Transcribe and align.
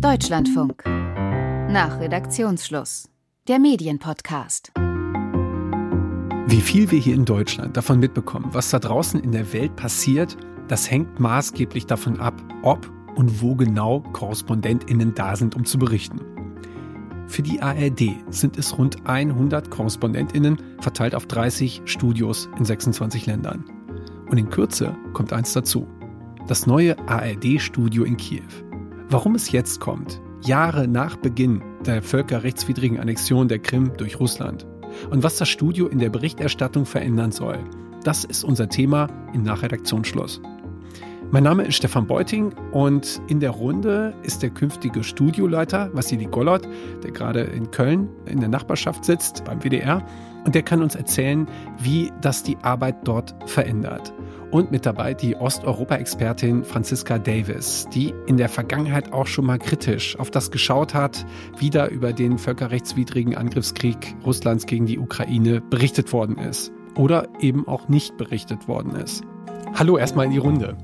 Deutschlandfunk. 0.00 0.84
Nach 0.84 1.98
Redaktionsschluss. 1.98 3.08
Der 3.48 3.58
Medienpodcast. 3.58 4.72
Wie 6.46 6.60
viel 6.60 6.90
wir 6.90 6.98
hier 6.98 7.14
in 7.14 7.24
Deutschland 7.24 7.78
davon 7.78 7.98
mitbekommen, 7.98 8.50
was 8.52 8.68
da 8.68 8.78
draußen 8.78 9.18
in 9.18 9.32
der 9.32 9.52
Welt 9.54 9.74
passiert, 9.74 10.36
das 10.68 10.90
hängt 10.90 11.18
maßgeblich 11.18 11.86
davon 11.86 12.20
ab, 12.20 12.34
ob 12.62 12.90
und 13.16 13.40
wo 13.40 13.54
genau 13.54 14.00
KorrespondentInnen 14.12 15.14
da 15.14 15.34
sind, 15.34 15.56
um 15.56 15.64
zu 15.64 15.78
berichten. 15.78 16.20
Für 17.26 17.42
die 17.42 17.62
ARD 17.62 18.16
sind 18.28 18.58
es 18.58 18.76
rund 18.76 19.08
100 19.08 19.70
KorrespondentInnen 19.70 20.58
verteilt 20.80 21.14
auf 21.14 21.24
30 21.24 21.82
Studios 21.86 22.50
in 22.58 22.66
26 22.66 23.24
Ländern. 23.24 23.64
Und 24.30 24.36
in 24.36 24.50
Kürze 24.50 24.94
kommt 25.14 25.32
eins 25.32 25.54
dazu. 25.54 25.86
Das 26.46 26.66
neue 26.66 26.96
ARD-Studio 27.08 28.04
in 28.04 28.18
Kiew. 28.18 28.65
Warum 29.08 29.36
es 29.36 29.52
jetzt 29.52 29.78
kommt, 29.78 30.20
Jahre 30.42 30.88
nach 30.88 31.14
Beginn 31.14 31.62
der 31.86 32.02
völkerrechtswidrigen 32.02 32.98
Annexion 32.98 33.46
der 33.46 33.60
Krim 33.60 33.92
durch 33.96 34.18
Russland 34.18 34.66
und 35.10 35.22
was 35.22 35.36
das 35.36 35.48
Studio 35.48 35.86
in 35.86 36.00
der 36.00 36.10
Berichterstattung 36.10 36.86
verändern 36.86 37.30
soll, 37.30 37.58
das 38.02 38.24
ist 38.24 38.42
unser 38.42 38.68
Thema 38.68 39.06
im 39.32 39.44
Nachredaktionsschluss. 39.44 40.40
Mein 41.30 41.44
Name 41.44 41.62
ist 41.64 41.76
Stefan 41.76 42.08
Beuting 42.08 42.52
und 42.72 43.20
in 43.28 43.38
der 43.38 43.50
Runde 43.50 44.12
ist 44.24 44.42
der 44.42 44.50
künftige 44.50 45.04
Studioleiter 45.04 45.88
Vassili 45.92 46.26
Gollot, 46.26 46.68
der 47.04 47.12
gerade 47.12 47.42
in 47.42 47.70
Köln 47.70 48.08
in 48.26 48.40
der 48.40 48.48
Nachbarschaft 48.48 49.04
sitzt 49.04 49.44
beim 49.44 49.60
WDR 49.60 50.04
und 50.44 50.56
der 50.56 50.62
kann 50.62 50.82
uns 50.82 50.96
erzählen, 50.96 51.46
wie 51.78 52.12
das 52.20 52.42
die 52.42 52.56
Arbeit 52.62 53.06
dort 53.06 53.36
verändert. 53.48 54.12
Und 54.50 54.70
mit 54.70 54.86
dabei 54.86 55.12
die 55.12 55.36
Osteuropa-Expertin 55.36 56.64
Franziska 56.64 57.18
Davis, 57.18 57.86
die 57.92 58.14
in 58.26 58.36
der 58.36 58.48
Vergangenheit 58.48 59.12
auch 59.12 59.26
schon 59.26 59.44
mal 59.44 59.58
kritisch 59.58 60.18
auf 60.18 60.30
das 60.30 60.50
geschaut 60.50 60.94
hat, 60.94 61.26
wie 61.58 61.70
da 61.70 61.88
über 61.88 62.12
den 62.12 62.38
völkerrechtswidrigen 62.38 63.36
Angriffskrieg 63.36 64.14
Russlands 64.24 64.66
gegen 64.66 64.86
die 64.86 64.98
Ukraine 64.98 65.60
berichtet 65.60 66.12
worden 66.12 66.38
ist. 66.38 66.72
Oder 66.94 67.28
eben 67.40 67.66
auch 67.66 67.88
nicht 67.88 68.16
berichtet 68.16 68.68
worden 68.68 68.94
ist. 68.94 69.24
Hallo 69.74 69.98
erstmal 69.98 70.26
in 70.26 70.32
die 70.32 70.38
Runde. 70.38 70.76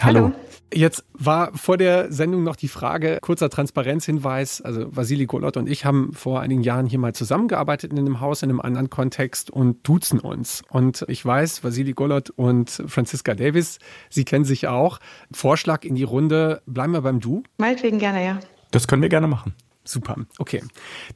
Hallo. 0.00 0.32
Jetzt 0.72 1.04
war 1.12 1.52
vor 1.56 1.76
der 1.76 2.12
Sendung 2.12 2.42
noch 2.42 2.56
die 2.56 2.68
Frage, 2.68 3.18
kurzer 3.20 3.50
Transparenzhinweis. 3.50 4.60
Also 4.60 4.94
Vasili 4.94 5.26
Golot 5.26 5.56
und 5.56 5.68
ich 5.68 5.84
haben 5.84 6.12
vor 6.14 6.40
einigen 6.40 6.62
Jahren 6.62 6.86
hier 6.86 6.98
mal 6.98 7.14
zusammengearbeitet 7.14 7.92
in 7.92 7.98
einem 7.98 8.20
Haus, 8.20 8.42
in 8.42 8.50
einem 8.50 8.60
anderen 8.60 8.90
Kontext 8.90 9.50
und 9.50 9.86
duzen 9.86 10.18
uns. 10.18 10.62
Und 10.70 11.04
ich 11.08 11.24
weiß, 11.24 11.64
Vasili 11.64 11.92
Golot 11.92 12.30
und 12.30 12.70
Franziska 12.86 13.34
Davis, 13.34 13.78
Sie 14.08 14.24
kennen 14.24 14.44
sich 14.44 14.68
auch. 14.68 14.98
Vorschlag 15.32 15.84
in 15.84 15.94
die 15.94 16.04
Runde, 16.04 16.62
bleiben 16.66 16.92
wir 16.92 17.02
beim 17.02 17.20
Du? 17.20 17.42
Meinetwegen 17.58 17.98
gerne, 17.98 18.24
ja. 18.24 18.40
Das 18.70 18.88
können 18.88 19.02
wir 19.02 19.08
gerne 19.08 19.28
machen. 19.28 19.54
Super, 19.84 20.16
okay. 20.38 20.62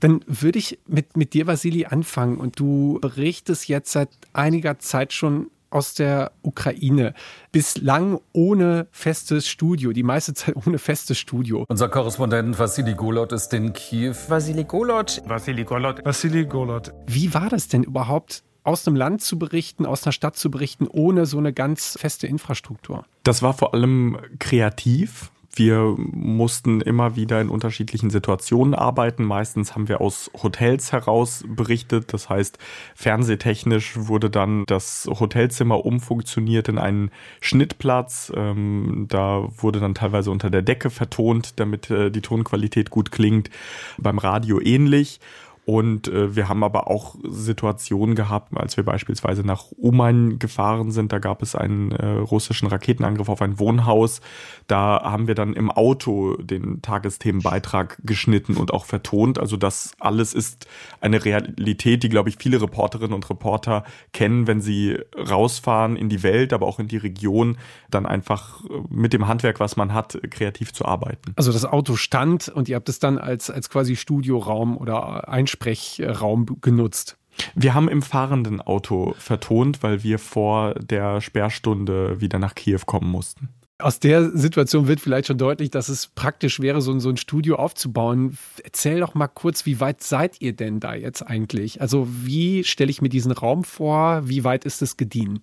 Dann 0.00 0.24
würde 0.26 0.58
ich 0.58 0.80
mit, 0.86 1.16
mit 1.16 1.34
dir, 1.34 1.46
Vasili, 1.46 1.86
anfangen. 1.86 2.36
Und 2.36 2.58
du 2.58 2.98
berichtest 3.00 3.68
jetzt 3.68 3.92
seit 3.92 4.08
einiger 4.32 4.78
Zeit 4.78 5.12
schon 5.12 5.50
aus 5.76 5.92
der 5.92 6.32
Ukraine. 6.42 7.12
Bislang 7.52 8.18
ohne 8.32 8.88
festes 8.90 9.46
Studio, 9.46 9.92
die 9.92 10.02
meiste 10.02 10.32
Zeit 10.32 10.56
ohne 10.66 10.78
festes 10.78 11.18
Studio. 11.18 11.66
Unser 11.68 11.90
Korrespondent 11.90 12.58
Vassili 12.58 12.94
Golot 12.94 13.32
ist 13.32 13.52
in 13.52 13.74
Kiew. 13.74 14.14
Vassili 14.28 14.64
Golot. 14.64 15.22
Vassili 15.26 15.64
Golot. 15.64 16.02
Vassili 16.04 16.46
Golot. 16.46 16.94
Wie 17.06 17.34
war 17.34 17.48
das 17.48 17.68
denn 17.68 17.84
überhaupt? 17.84 18.42
aus 18.64 18.84
einem 18.88 18.96
Land 18.96 19.22
zu 19.22 19.38
berichten, 19.38 19.86
aus 19.86 20.04
einer 20.04 20.12
Stadt 20.12 20.36
zu 20.36 20.50
berichten, 20.50 20.88
ohne 20.90 21.24
so 21.24 21.38
eine 21.38 21.52
ganz 21.52 21.96
feste 22.00 22.26
Infrastruktur? 22.26 23.04
Das 23.22 23.40
war 23.40 23.54
vor 23.54 23.74
allem 23.74 24.18
kreativ. 24.40 25.30
Wir 25.56 25.94
mussten 25.96 26.82
immer 26.82 27.16
wieder 27.16 27.40
in 27.40 27.48
unterschiedlichen 27.48 28.10
Situationen 28.10 28.74
arbeiten. 28.74 29.24
Meistens 29.24 29.74
haben 29.74 29.88
wir 29.88 30.02
aus 30.02 30.30
Hotels 30.42 30.92
heraus 30.92 31.44
berichtet. 31.48 32.12
Das 32.12 32.28
heißt, 32.28 32.58
fernsehtechnisch 32.94 33.94
wurde 33.96 34.28
dann 34.28 34.64
das 34.66 35.08
Hotelzimmer 35.08 35.86
umfunktioniert 35.86 36.68
in 36.68 36.78
einen 36.78 37.10
Schnittplatz. 37.40 38.30
Ähm, 38.36 39.06
da 39.08 39.48
wurde 39.56 39.80
dann 39.80 39.94
teilweise 39.94 40.30
unter 40.30 40.50
der 40.50 40.60
Decke 40.60 40.90
vertont, 40.90 41.58
damit 41.58 41.90
äh, 41.90 42.10
die 42.10 42.20
Tonqualität 42.20 42.90
gut 42.90 43.10
klingt. 43.10 43.48
Beim 43.96 44.18
Radio 44.18 44.60
ähnlich. 44.60 45.20
Und 45.66 46.06
äh, 46.06 46.36
wir 46.36 46.48
haben 46.48 46.62
aber 46.62 46.88
auch 46.88 47.16
Situationen 47.24 48.14
gehabt, 48.14 48.56
als 48.56 48.76
wir 48.76 48.84
beispielsweise 48.84 49.42
nach 49.42 49.72
Uman 49.72 50.38
gefahren 50.38 50.92
sind, 50.92 51.12
da 51.12 51.18
gab 51.18 51.42
es 51.42 51.56
einen 51.56 51.90
äh, 51.90 52.06
russischen 52.06 52.68
Raketenangriff 52.68 53.28
auf 53.28 53.42
ein 53.42 53.58
Wohnhaus. 53.58 54.20
Da 54.68 55.02
haben 55.02 55.26
wir 55.26 55.34
dann 55.34 55.54
im 55.54 55.72
Auto 55.72 56.36
den 56.36 56.82
Tagesthemenbeitrag 56.82 57.98
geschnitten 58.04 58.56
und 58.56 58.72
auch 58.72 58.84
vertont. 58.84 59.40
Also 59.40 59.56
das 59.56 59.90
alles 59.98 60.34
ist 60.34 60.68
eine 61.00 61.24
Realität, 61.24 62.04
die, 62.04 62.10
glaube 62.10 62.28
ich, 62.28 62.36
viele 62.38 62.62
Reporterinnen 62.62 63.12
und 63.12 63.28
Reporter 63.28 63.82
kennen, 64.12 64.46
wenn 64.46 64.60
sie 64.60 64.96
rausfahren 65.18 65.96
in 65.96 66.08
die 66.08 66.22
Welt, 66.22 66.52
aber 66.52 66.68
auch 66.68 66.78
in 66.78 66.86
die 66.86 66.96
Region, 66.96 67.58
dann 67.90 68.06
einfach 68.06 68.64
äh, 68.66 68.68
mit 68.88 69.12
dem 69.12 69.26
Handwerk, 69.26 69.58
was 69.58 69.76
man 69.76 69.92
hat, 69.92 70.16
kreativ 70.30 70.72
zu 70.72 70.84
arbeiten. 70.84 71.32
Also 71.34 71.50
das 71.50 71.64
Auto 71.64 71.96
stand 71.96 72.48
und 72.48 72.68
ihr 72.68 72.76
habt 72.76 72.88
es 72.88 73.00
dann 73.00 73.18
als, 73.18 73.50
als 73.50 73.68
quasi 73.68 73.96
Studioraum 73.96 74.76
oder 74.76 75.28
Einspruch 75.28 75.55
Sprechraum 75.56 76.58
genutzt? 76.60 77.16
Wir 77.54 77.74
haben 77.74 77.88
im 77.88 78.02
fahrenden 78.02 78.60
Auto 78.60 79.14
vertont, 79.18 79.82
weil 79.82 80.02
wir 80.02 80.18
vor 80.18 80.74
der 80.74 81.20
Sperrstunde 81.20 82.20
wieder 82.20 82.38
nach 82.38 82.54
Kiew 82.54 82.80
kommen 82.86 83.10
mussten. 83.10 83.48
Aus 83.78 84.00
der 84.00 84.30
Situation 84.30 84.88
wird 84.88 85.00
vielleicht 85.00 85.26
schon 85.26 85.36
deutlich, 85.36 85.70
dass 85.70 85.90
es 85.90 86.06
praktisch 86.06 86.60
wäre, 86.60 86.80
so, 86.80 86.98
so 86.98 87.10
ein 87.10 87.18
Studio 87.18 87.56
aufzubauen. 87.56 88.38
Erzähl 88.64 89.00
doch 89.00 89.14
mal 89.14 89.28
kurz, 89.28 89.66
wie 89.66 89.80
weit 89.80 90.02
seid 90.02 90.40
ihr 90.40 90.54
denn 90.54 90.80
da 90.80 90.94
jetzt 90.94 91.20
eigentlich? 91.20 91.82
Also 91.82 92.08
wie 92.08 92.64
stelle 92.64 92.90
ich 92.90 93.02
mir 93.02 93.10
diesen 93.10 93.32
Raum 93.32 93.64
vor? 93.64 94.22
Wie 94.26 94.44
weit 94.44 94.64
ist 94.64 94.80
es 94.80 94.96
gediehen? 94.96 95.40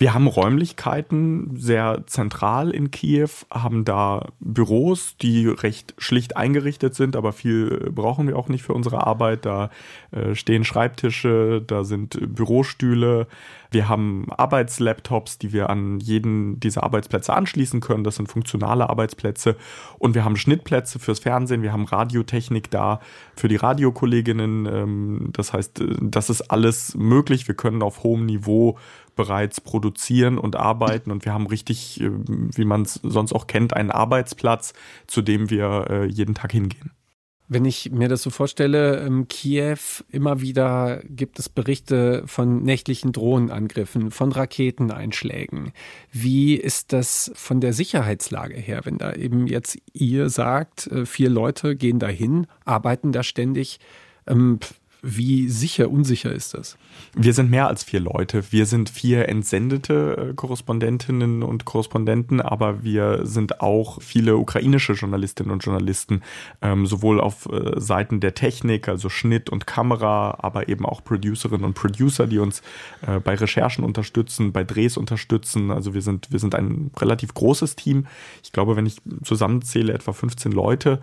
Wir 0.00 0.14
haben 0.14 0.28
Räumlichkeiten 0.28 1.56
sehr 1.56 2.04
zentral 2.06 2.70
in 2.70 2.90
Kiew, 2.90 3.28
haben 3.50 3.84
da 3.84 4.28
Büros, 4.40 5.18
die 5.20 5.46
recht 5.46 5.92
schlicht 5.98 6.38
eingerichtet 6.38 6.94
sind, 6.94 7.16
aber 7.16 7.34
viel 7.34 7.90
brauchen 7.94 8.26
wir 8.26 8.38
auch 8.38 8.48
nicht 8.48 8.62
für 8.62 8.72
unsere 8.72 9.06
Arbeit. 9.06 9.44
Da 9.44 9.68
äh, 10.10 10.34
stehen 10.34 10.64
Schreibtische, 10.64 11.62
da 11.66 11.84
sind 11.84 12.18
Bürostühle, 12.34 13.26
wir 13.70 13.88
haben 13.88 14.26
Arbeitslaptops, 14.30 15.38
die 15.38 15.52
wir 15.52 15.70
an 15.70 16.00
jeden 16.00 16.58
dieser 16.58 16.82
Arbeitsplätze 16.82 17.32
anschließen 17.32 17.80
können. 17.80 18.02
Das 18.02 18.16
sind 18.16 18.28
funktionale 18.28 18.90
Arbeitsplätze. 18.90 19.56
Und 19.98 20.14
wir 20.14 20.24
haben 20.24 20.36
Schnittplätze 20.36 20.98
fürs 20.98 21.20
Fernsehen. 21.20 21.62
Wir 21.62 21.72
haben 21.72 21.84
Radiotechnik 21.84 22.70
da 22.70 23.00
für 23.36 23.48
die 23.48 23.56
Radiokolleginnen. 23.56 24.66
Ähm, 24.66 25.30
das 25.32 25.52
heißt, 25.52 25.80
äh, 25.80 25.96
das 26.00 26.30
ist 26.30 26.50
alles 26.50 26.96
möglich. 26.96 27.46
Wir 27.46 27.54
können 27.54 27.82
auf 27.82 28.02
hohem 28.02 28.26
Niveau 28.26 28.76
bereits 29.14 29.60
produzieren 29.60 30.38
und 30.38 30.56
arbeiten 30.56 31.10
und 31.10 31.24
wir 31.24 31.32
haben 31.32 31.46
richtig, 31.46 32.00
äh, 32.00 32.10
wie 32.10 32.64
man 32.64 32.82
es 32.82 32.94
sonst 33.02 33.32
auch 33.32 33.46
kennt, 33.46 33.74
einen 33.74 33.90
Arbeitsplatz, 33.90 34.72
zu 35.06 35.22
dem 35.22 35.50
wir 35.50 35.86
äh, 35.90 36.06
jeden 36.06 36.34
Tag 36.34 36.52
hingehen. 36.52 36.92
Wenn 37.52 37.64
ich 37.64 37.90
mir 37.90 38.06
das 38.06 38.22
so 38.22 38.30
vorstelle, 38.30 39.04
in 39.04 39.26
Kiew 39.26 40.04
immer 40.08 40.40
wieder 40.40 41.02
gibt 41.08 41.40
es 41.40 41.48
Berichte 41.48 42.22
von 42.26 42.62
nächtlichen 42.62 43.10
Drohnenangriffen, 43.10 44.12
von 44.12 44.30
Raketeneinschlägen. 44.30 45.72
Wie 46.12 46.54
ist 46.54 46.92
das 46.92 47.32
von 47.34 47.60
der 47.60 47.72
Sicherheitslage 47.72 48.54
her, 48.54 48.82
wenn 48.84 48.98
da 48.98 49.14
eben 49.14 49.48
jetzt 49.48 49.78
ihr 49.92 50.30
sagt, 50.30 50.86
äh, 50.86 51.06
vier 51.06 51.28
Leute 51.28 51.74
gehen 51.74 51.98
dahin, 51.98 52.46
arbeiten 52.64 53.10
da 53.10 53.24
ständig? 53.24 53.80
Wie 55.02 55.48
sicher, 55.48 55.90
unsicher 55.90 56.32
ist 56.32 56.54
das? 56.54 56.76
Wir 57.14 57.32
sind 57.32 57.50
mehr 57.50 57.68
als 57.68 57.84
vier 57.84 58.00
Leute. 58.00 58.44
Wir 58.50 58.66
sind 58.66 58.90
vier 58.90 59.28
entsendete 59.28 60.30
äh, 60.30 60.34
Korrespondentinnen 60.34 61.42
und 61.42 61.64
Korrespondenten, 61.64 62.40
aber 62.40 62.82
wir 62.84 63.26
sind 63.26 63.60
auch 63.60 64.02
viele 64.02 64.36
ukrainische 64.36 64.92
Journalistinnen 64.92 65.52
und 65.52 65.64
Journalisten, 65.64 66.22
ähm, 66.60 66.86
sowohl 66.86 67.20
auf 67.20 67.46
äh, 67.46 67.80
Seiten 67.80 68.20
der 68.20 68.34
Technik, 68.34 68.88
also 68.88 69.08
Schnitt 69.08 69.48
und 69.48 69.66
Kamera, 69.66 70.36
aber 70.38 70.68
eben 70.68 70.84
auch 70.84 71.02
Producerinnen 71.02 71.64
und 71.64 71.74
Producer, 71.74 72.26
die 72.26 72.38
uns 72.38 72.60
äh, 73.06 73.20
bei 73.20 73.34
Recherchen 73.34 73.84
unterstützen, 73.84 74.52
bei 74.52 74.64
Drehs 74.64 74.98
unterstützen. 74.98 75.70
Also 75.70 75.94
wir 75.94 76.02
sind, 76.02 76.30
wir 76.30 76.38
sind 76.38 76.54
ein 76.54 76.90
relativ 76.98 77.32
großes 77.32 77.74
Team. 77.76 78.06
Ich 78.42 78.52
glaube, 78.52 78.76
wenn 78.76 78.86
ich 78.86 78.98
zusammenzähle, 79.24 79.94
etwa 79.94 80.12
15 80.12 80.52
Leute. 80.52 81.00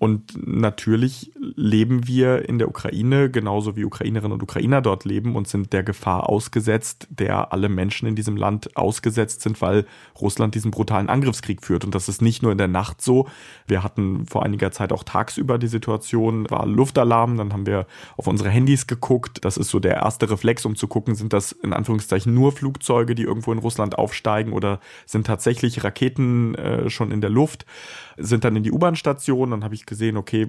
Und 0.00 0.46
natürlich 0.46 1.30
leben 1.36 2.06
wir 2.06 2.48
in 2.48 2.58
der 2.58 2.70
Ukraine, 2.70 3.30
genauso 3.30 3.76
wie 3.76 3.84
Ukrainerinnen 3.84 4.32
und 4.32 4.42
Ukrainer 4.42 4.80
dort 4.80 5.04
leben 5.04 5.36
und 5.36 5.46
sind 5.46 5.74
der 5.74 5.82
Gefahr 5.82 6.26
ausgesetzt, 6.26 7.06
der 7.10 7.52
alle 7.52 7.68
Menschen 7.68 8.08
in 8.08 8.16
diesem 8.16 8.38
Land 8.38 8.78
ausgesetzt 8.78 9.42
sind, 9.42 9.60
weil 9.60 9.84
Russland 10.18 10.54
diesen 10.54 10.70
brutalen 10.70 11.10
Angriffskrieg 11.10 11.62
führt. 11.62 11.84
Und 11.84 11.94
das 11.94 12.08
ist 12.08 12.22
nicht 12.22 12.42
nur 12.42 12.50
in 12.50 12.56
der 12.56 12.66
Nacht 12.66 13.02
so. 13.02 13.28
Wir 13.66 13.82
hatten 13.82 14.24
vor 14.24 14.42
einiger 14.42 14.72
Zeit 14.72 14.90
auch 14.90 15.04
tagsüber 15.04 15.58
die 15.58 15.66
Situation, 15.66 16.48
war 16.48 16.64
Luftalarm, 16.64 17.36
dann 17.36 17.52
haben 17.52 17.66
wir 17.66 17.86
auf 18.16 18.26
unsere 18.26 18.48
Handys 18.48 18.86
geguckt. 18.86 19.44
Das 19.44 19.58
ist 19.58 19.68
so 19.68 19.80
der 19.80 19.96
erste 19.96 20.30
Reflex, 20.30 20.64
um 20.64 20.76
zu 20.76 20.88
gucken, 20.88 21.14
sind 21.14 21.34
das 21.34 21.52
in 21.52 21.74
Anführungszeichen 21.74 22.32
nur 22.32 22.52
Flugzeuge, 22.52 23.14
die 23.14 23.24
irgendwo 23.24 23.52
in 23.52 23.58
Russland 23.58 23.98
aufsteigen 23.98 24.54
oder 24.54 24.80
sind 25.04 25.26
tatsächlich 25.26 25.84
Raketen 25.84 26.54
äh, 26.54 26.88
schon 26.88 27.10
in 27.10 27.20
der 27.20 27.28
Luft? 27.28 27.66
Sind 28.16 28.44
dann 28.44 28.56
in 28.56 28.62
die 28.62 28.72
U-Bahn-Station, 28.72 29.50
dann 29.50 29.64
habe 29.64 29.74
ich 29.74 29.86
gesehen, 29.90 30.16
okay, 30.16 30.48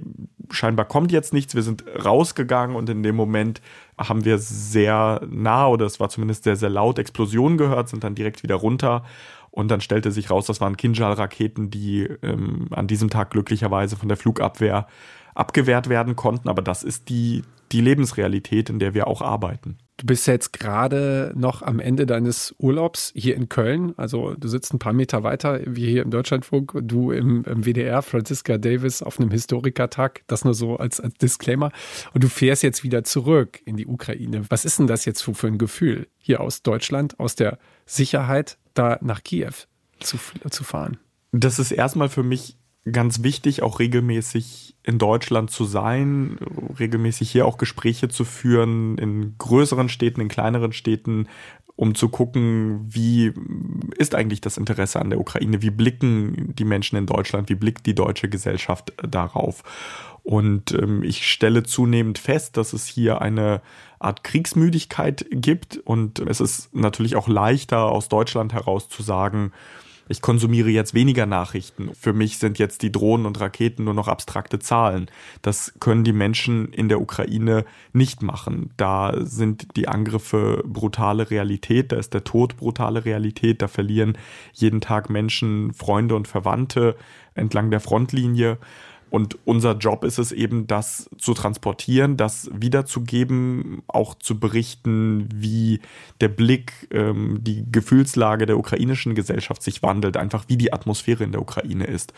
scheinbar 0.49 0.85
kommt 0.85 1.11
jetzt 1.11 1.33
nichts. 1.33 1.53
Wir 1.53 1.63
sind 1.63 1.83
rausgegangen 2.03 2.77
und 2.77 2.89
in 2.89 3.03
dem 3.03 3.17
Moment 3.17 3.61
haben 3.97 4.23
wir 4.23 4.37
sehr 4.37 5.21
nah 5.29 5.67
oder 5.67 5.85
es 5.85 5.99
war 5.99 6.07
zumindest 6.07 6.45
sehr, 6.45 6.55
sehr 6.55 6.69
laut 6.69 6.97
Explosionen 6.97 7.57
gehört, 7.57 7.89
sind 7.89 8.05
dann 8.05 8.15
direkt 8.15 8.43
wieder 8.43 8.55
runter. 8.55 9.03
Und 9.49 9.69
dann 9.69 9.81
stellte 9.81 10.11
sich 10.11 10.31
raus, 10.31 10.45
das 10.45 10.61
waren 10.61 10.77
Kinjal-Raketen, 10.77 11.69
die 11.69 12.03
ähm, 12.21 12.67
an 12.71 12.87
diesem 12.87 13.09
Tag 13.09 13.31
glücklicherweise 13.31 13.97
von 13.97 14.07
der 14.07 14.15
Flugabwehr 14.15 14.87
abgewehrt 15.35 15.89
werden 15.89 16.15
konnten. 16.15 16.47
Aber 16.47 16.61
das 16.61 16.83
ist 16.83 17.09
die, 17.09 17.43
die 17.73 17.81
Lebensrealität, 17.81 18.69
in 18.69 18.79
der 18.79 18.93
wir 18.93 19.07
auch 19.07 19.21
arbeiten. 19.21 19.77
Du 20.01 20.07
bist 20.07 20.25
jetzt 20.25 20.53
gerade 20.53 21.31
noch 21.35 21.61
am 21.61 21.79
Ende 21.79 22.07
deines 22.07 22.55
Urlaubs 22.57 23.13
hier 23.15 23.35
in 23.35 23.49
Köln. 23.49 23.93
Also 23.97 24.33
du 24.33 24.47
sitzt 24.47 24.73
ein 24.73 24.79
paar 24.79 24.93
Meter 24.93 25.21
weiter, 25.21 25.59
wie 25.67 25.85
hier 25.85 26.01
im 26.01 26.09
Deutschlandfunk, 26.09 26.73
du 26.81 27.11
im, 27.11 27.43
im 27.43 27.65
WDR, 27.65 28.01
Franziska 28.01 28.57
Davis 28.57 29.03
auf 29.03 29.19
einem 29.19 29.29
Historikertag. 29.29 30.23
Das 30.25 30.43
nur 30.43 30.55
so 30.55 30.77
als, 30.77 30.99
als 30.99 31.13
Disclaimer. 31.13 31.71
Und 32.15 32.23
du 32.23 32.29
fährst 32.29 32.63
jetzt 32.63 32.83
wieder 32.83 33.03
zurück 33.03 33.61
in 33.63 33.77
die 33.77 33.85
Ukraine. 33.85 34.43
Was 34.49 34.65
ist 34.65 34.79
denn 34.79 34.87
das 34.87 35.05
jetzt 35.05 35.21
für, 35.21 35.35
für 35.35 35.45
ein 35.45 35.59
Gefühl, 35.59 36.07
hier 36.17 36.41
aus 36.41 36.63
Deutschland, 36.63 37.19
aus 37.19 37.35
der 37.35 37.59
Sicherheit, 37.85 38.57
da 38.73 38.97
nach 39.01 39.21
Kiew 39.21 39.53
zu, 39.99 40.17
zu 40.49 40.63
fahren? 40.63 40.97
Das 41.31 41.59
ist 41.59 41.71
erstmal 41.71 42.09
für 42.09 42.23
mich 42.23 42.57
ganz 42.89 43.23
wichtig, 43.23 43.61
auch 43.61 43.79
regelmäßig 43.79 44.75
in 44.83 44.97
Deutschland 44.97 45.51
zu 45.51 45.65
sein, 45.65 46.37
regelmäßig 46.79 47.29
hier 47.29 47.45
auch 47.45 47.57
Gespräche 47.57 48.09
zu 48.09 48.25
führen, 48.25 48.97
in 48.97 49.35
größeren 49.37 49.89
Städten, 49.89 50.21
in 50.21 50.29
kleineren 50.29 50.73
Städten, 50.73 51.27
um 51.75 51.95
zu 51.95 52.09
gucken, 52.09 52.85
wie 52.89 53.33
ist 53.97 54.15
eigentlich 54.15 54.41
das 54.41 54.57
Interesse 54.57 54.99
an 54.99 55.09
der 55.09 55.19
Ukraine, 55.19 55.61
wie 55.61 55.69
blicken 55.69 56.53
die 56.55 56.65
Menschen 56.65 56.97
in 56.97 57.05
Deutschland, 57.05 57.49
wie 57.49 57.55
blickt 57.55 57.85
die 57.85 57.95
deutsche 57.95 58.29
Gesellschaft 58.29 58.93
darauf. 59.01 59.63
Und 60.23 60.73
ähm, 60.73 61.03
ich 61.03 61.27
stelle 61.27 61.63
zunehmend 61.63 62.19
fest, 62.19 62.57
dass 62.57 62.73
es 62.73 62.85
hier 62.85 63.21
eine 63.21 63.61
Art 63.99 64.23
Kriegsmüdigkeit 64.23 65.25
gibt. 65.31 65.77
Und 65.77 66.19
es 66.19 66.39
ist 66.39 66.75
natürlich 66.75 67.15
auch 67.15 67.27
leichter 67.27 67.85
aus 67.85 68.09
Deutschland 68.09 68.53
heraus 68.53 68.87
zu 68.89 69.01
sagen, 69.01 69.51
ich 70.11 70.21
konsumiere 70.21 70.69
jetzt 70.69 70.93
weniger 70.93 71.25
Nachrichten. 71.25 71.91
Für 71.95 72.13
mich 72.13 72.37
sind 72.37 72.59
jetzt 72.59 72.81
die 72.81 72.91
Drohnen 72.91 73.25
und 73.25 73.39
Raketen 73.39 73.85
nur 73.85 73.93
noch 73.93 74.07
abstrakte 74.07 74.59
Zahlen. 74.59 75.09
Das 75.41 75.73
können 75.79 76.03
die 76.03 76.13
Menschen 76.13 76.71
in 76.73 76.89
der 76.89 77.01
Ukraine 77.01 77.65
nicht 77.93 78.21
machen. 78.21 78.71
Da 78.77 79.13
sind 79.21 79.75
die 79.77 79.87
Angriffe 79.87 80.63
brutale 80.65 81.31
Realität, 81.31 81.91
da 81.91 81.95
ist 81.95 82.13
der 82.13 82.23
Tod 82.23 82.57
brutale 82.57 83.05
Realität, 83.05 83.61
da 83.61 83.67
verlieren 83.67 84.17
jeden 84.53 84.81
Tag 84.81 85.09
Menschen, 85.09 85.73
Freunde 85.73 86.15
und 86.15 86.27
Verwandte 86.27 86.95
entlang 87.33 87.71
der 87.71 87.79
Frontlinie. 87.79 88.57
Und 89.11 89.37
unser 89.43 89.73
Job 89.73 90.05
ist 90.05 90.17
es 90.19 90.31
eben, 90.31 90.67
das 90.67 91.09
zu 91.17 91.33
transportieren, 91.33 92.15
das 92.15 92.49
wiederzugeben, 92.53 93.83
auch 93.87 94.15
zu 94.15 94.39
berichten, 94.39 95.27
wie 95.33 95.81
der 96.21 96.29
Blick, 96.29 96.87
ähm, 96.91 97.39
die 97.41 97.65
Gefühlslage 97.69 98.45
der 98.45 98.57
ukrainischen 98.57 99.13
Gesellschaft 99.13 99.63
sich 99.63 99.83
wandelt, 99.83 100.15
einfach 100.15 100.45
wie 100.47 100.55
die 100.55 100.71
Atmosphäre 100.71 101.25
in 101.25 101.33
der 101.33 101.41
Ukraine 101.41 101.85
ist. 101.85 102.13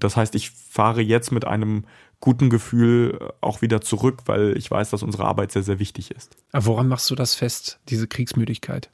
Das 0.00 0.16
heißt, 0.16 0.34
ich 0.34 0.50
fahre 0.50 1.02
jetzt 1.02 1.32
mit 1.32 1.44
einem 1.44 1.84
guten 2.20 2.48
Gefühl 2.48 3.30
auch 3.42 3.60
wieder 3.60 3.82
zurück, 3.82 4.22
weil 4.24 4.56
ich 4.56 4.70
weiß, 4.70 4.88
dass 4.88 5.02
unsere 5.02 5.26
Arbeit 5.26 5.52
sehr, 5.52 5.62
sehr 5.62 5.78
wichtig 5.78 6.10
ist. 6.10 6.34
Aber 6.52 6.64
woran 6.64 6.88
machst 6.88 7.10
du 7.10 7.14
das 7.14 7.34
fest, 7.34 7.78
diese 7.90 8.08
Kriegsmüdigkeit? 8.08 8.88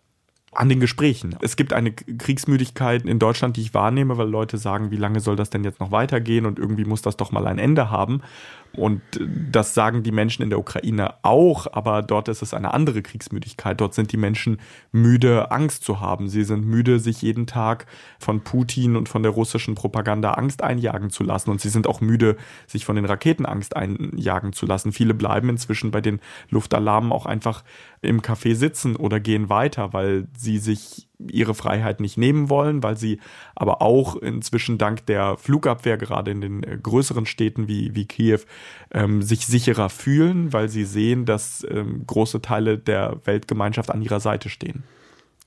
An 0.55 0.69
den 0.69 0.81
Gesprächen. 0.81 1.37
Es 1.41 1.56
gibt 1.56 1.73
eine 1.73 1.93
Kriegsmüdigkeit 1.93 3.05
in 3.05 3.19
Deutschland, 3.19 3.56
die 3.56 3.62
ich 3.62 3.75
wahrnehme, 3.75 4.17
weil 4.19 4.29
Leute 4.29 4.59
sagen, 4.59 4.91
wie 4.91 4.97
lange 4.97 5.21
soll 5.21 5.37
das 5.37 5.51
denn 5.51 5.65
jetzt 5.65 5.81
noch 5.81 5.91
weitergehen 5.91 6.47
und 6.47 6.59
irgendwie 6.59 6.85
muss 6.85 7.03
das 7.03 7.17
doch 7.17 7.33
mal 7.33 7.47
ein 7.47 7.59
Ende 7.59 7.91
haben. 7.91 8.23
Und 8.76 9.03
das 9.19 9.75
sagen 9.75 10.03
die 10.03 10.12
Menschen 10.12 10.43
in 10.43 10.50
der 10.50 10.59
Ukraine 10.59 11.15
auch, 11.23 11.67
aber 11.73 12.03
dort 12.03 12.29
ist 12.29 12.43
es 12.43 12.55
eine 12.55 12.75
andere 12.75 13.03
Kriegsmüdigkeit. 13.03 13.81
Dort 13.81 13.94
sind 13.94 14.12
die 14.12 14.17
Menschen 14.17 14.59
müde, 14.93 15.50
Angst 15.50 15.85
zu 15.85 16.00
haben. 16.00 16.29
Sie 16.29 16.44
sind 16.44 16.65
müde, 16.67 16.99
sich 16.99 17.23
jeden 17.23 17.47
Tag 17.47 17.87
von 18.19 18.41
Putin 18.41 18.97
und 18.97 19.09
von 19.09 19.23
der 19.23 19.32
russischen 19.32 19.75
Propaganda 19.75 20.32
Angst 20.32 20.62
einjagen 20.62 21.11
zu 21.11 21.25
lassen. 21.25 21.50
Und 21.50 21.61
sie 21.61 21.69
sind 21.69 21.87
auch 21.87 22.00
müde, 22.00 22.37
sich 22.67 22.85
von 22.85 22.97
den 22.97 23.05
Raketen 23.05 23.47
Angst 23.47 23.76
einjagen 23.76 24.53
zu 24.53 24.67
lassen. 24.67 24.93
Viele 24.93 25.15
bleiben 25.15 25.49
inzwischen 25.49 25.91
bei 25.91 26.00
den 26.00 26.20
Luftalarmen 26.50 27.12
auch 27.12 27.27
einfach 27.27 27.65
im 28.03 28.20
Café 28.20 28.55
sitzen 28.55 28.97
oder 28.97 29.20
gehen 29.20 29.49
weiter, 29.49 29.93
weil 29.93 30.27
sie 30.37 30.59
sich 30.59 31.09
ihre 31.19 31.55
Freiheit 31.55 32.01
nicht 32.01 32.19
nehmen 32.19 32.49
wollen, 32.49 32.83
weil 32.83 32.97
sie 32.97 33.21
aber 33.55 33.83
auch 33.83 34.17
inzwischen 34.17 34.79
dank 34.79 35.07
der 35.07 35.37
Flugabwehr 35.37 35.97
gerade 35.97 36.31
in 36.31 36.41
den 36.41 36.63
äh, 36.63 36.79
größeren 36.83 37.27
Städten 37.27 37.69
wie, 37.69 37.95
wie 37.95 38.07
Kiew 38.07 38.41
ähm, 38.91 39.23
sich 39.23 39.47
sicherer 39.47 39.91
fühlen, 39.91 40.53
weil 40.53 40.69
sie 40.69 40.85
sehen, 40.85 41.25
dass 41.25 41.67
ähm, 41.71 42.05
große 42.07 42.43
Teile 42.43 42.79
der 42.79 43.21
Weltgemeinschaft 43.25 43.91
an 43.91 44.03
ihrer 44.03 44.21
Seite 44.21 44.49
stehen. 44.49 44.83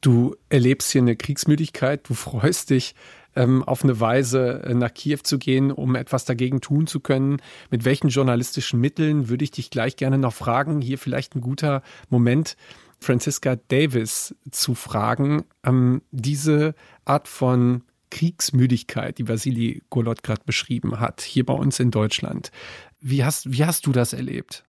Du 0.01 0.35
erlebst 0.49 0.91
hier 0.91 1.01
eine 1.01 1.15
Kriegsmüdigkeit, 1.15 2.07
du 2.07 2.13
freust 2.13 2.69
dich 2.69 2.95
ähm, 3.35 3.63
auf 3.63 3.83
eine 3.83 3.99
Weise 3.99 4.63
äh, 4.63 4.73
nach 4.73 4.93
Kiew 4.93 5.19
zu 5.23 5.37
gehen, 5.37 5.71
um 5.71 5.95
etwas 5.95 6.25
dagegen 6.25 6.59
tun 6.59 6.87
zu 6.87 6.99
können. 6.99 7.41
Mit 7.69 7.85
welchen 7.85 8.09
journalistischen 8.09 8.81
Mitteln 8.81 9.29
würde 9.29 9.43
ich 9.43 9.51
dich 9.51 9.69
gleich 9.69 9.95
gerne 9.95 10.17
noch 10.17 10.33
fragen? 10.33 10.81
Hier 10.81 10.97
vielleicht 10.97 11.35
ein 11.35 11.41
guter 11.41 11.83
Moment 12.09 12.57
Franziska 12.99 13.55
Davis 13.55 14.35
zu 14.51 14.75
fragen, 14.75 15.45
ähm, 15.63 16.01
diese 16.11 16.75
Art 17.05 17.27
von 17.27 17.83
Kriegsmüdigkeit, 18.09 19.17
die 19.17 19.27
Vasili 19.27 19.83
Golot 19.89 20.23
gerade 20.23 20.41
beschrieben 20.45 20.99
hat, 20.99 21.21
hier 21.21 21.45
bei 21.45 21.53
uns 21.53 21.79
in 21.79 21.91
Deutschland. 21.91 22.51
Wie 22.99 23.23
hast, 23.23 23.51
wie 23.51 23.65
hast 23.65 23.85
du 23.85 23.91
das 23.91 24.13
erlebt? 24.13 24.63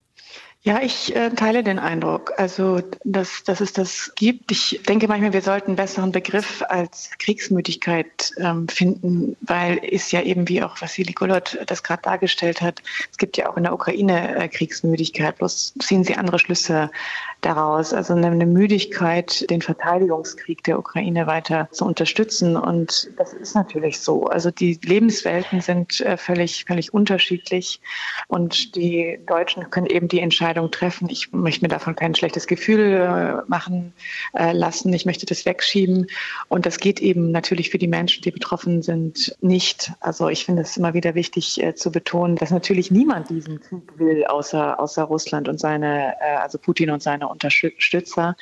Ja, 0.65 0.81
ich 0.81 1.15
äh, 1.15 1.29
teile 1.29 1.61
den 1.61 1.77
Eindruck, 1.77 2.33
also 2.37 2.81
dass, 3.03 3.43
dass 3.43 3.61
es 3.61 3.71
das 3.71 4.11
gibt. 4.15 4.51
Ich 4.51 4.81
denke 4.87 5.07
manchmal, 5.07 5.31
wir 5.31 5.43
sollten 5.43 5.67
einen 5.67 5.75
besseren 5.75 6.11
Begriff 6.11 6.63
als 6.67 7.11
Kriegsmüdigkeit 7.19 8.31
ähm, 8.39 8.67
finden, 8.67 9.37
weil 9.41 9.79
es 9.83 10.11
ja 10.11 10.23
eben, 10.23 10.49
wie 10.49 10.63
auch 10.63 10.81
Vassili 10.81 11.13
Golot 11.13 11.59
das 11.67 11.83
gerade 11.83 12.01
dargestellt 12.01 12.61
hat, 12.61 12.81
es 13.11 13.19
gibt 13.19 13.37
ja 13.37 13.47
auch 13.47 13.57
in 13.57 13.63
der 13.65 13.73
Ukraine 13.73 14.37
äh, 14.37 14.47
Kriegsmüdigkeit, 14.47 15.37
bloß 15.37 15.75
ziehen 15.77 16.03
sie 16.03 16.15
andere 16.15 16.39
Schlüsse 16.39 16.89
daraus. 17.41 17.93
Also 17.93 18.15
eine, 18.15 18.45
Müdigkeit, 18.47 19.47
den 19.51 19.61
Verteidigungskrieg 19.61 20.63
der 20.63 20.79
Ukraine 20.79 21.27
weiter 21.27 21.69
zu 21.71 21.85
unterstützen. 21.85 22.57
Und 22.57 23.11
das 23.17 23.33
ist 23.33 23.53
natürlich 23.53 23.99
so. 23.99 24.25
Also 24.25 24.49
die 24.49 24.79
Lebenswelten 24.83 25.61
sind 25.61 26.01
äh, 26.01 26.17
völlig, 26.17 26.65
völlig 26.65 26.91
unterschiedlich 26.91 27.81
und 28.27 28.75
die 28.75 29.19
Deutschen 29.27 29.69
können 29.69 29.85
eben 29.85 30.07
die 30.07 30.21
Entscheidung 30.21 30.54
Entscheidung 30.55 30.71
treffen. 30.71 31.09
Ich 31.09 31.31
möchte 31.31 31.63
mir 31.63 31.69
davon 31.69 31.95
kein 31.95 32.15
schlechtes 32.15 32.47
Gefühl 32.47 32.79
äh, 32.79 33.49
machen 33.49 33.93
äh, 34.33 34.53
lassen. 34.53 34.93
Ich 34.93 35.05
möchte 35.05 35.25
das 35.25 35.45
wegschieben. 35.45 36.07
Und 36.47 36.65
das 36.65 36.79
geht 36.79 37.01
eben 37.01 37.31
natürlich 37.31 37.69
für 37.69 37.77
die 37.77 37.87
Menschen, 37.87 38.21
die 38.21 38.31
betroffen 38.31 38.81
sind, 38.81 39.35
nicht. 39.41 39.91
Also 39.99 40.29
ich 40.29 40.45
finde 40.45 40.61
es 40.61 40.77
immer 40.77 40.93
wieder 40.93 41.15
wichtig 41.15 41.61
äh, 41.61 41.75
zu 41.75 41.91
betonen, 41.91 42.35
dass 42.37 42.51
natürlich 42.51 42.89
niemand 42.91 43.29
diesen 43.29 43.59
Krieg 43.59 43.97
will, 43.97 44.25
außer, 44.25 44.79
außer 44.79 45.03
Russland 45.03 45.49
und 45.49 45.59
seine, 45.59 46.15
also 46.41 46.57
Putin 46.57 46.89
und 46.91 47.03
seine 47.03 47.27
Unterstützer. 47.27 48.35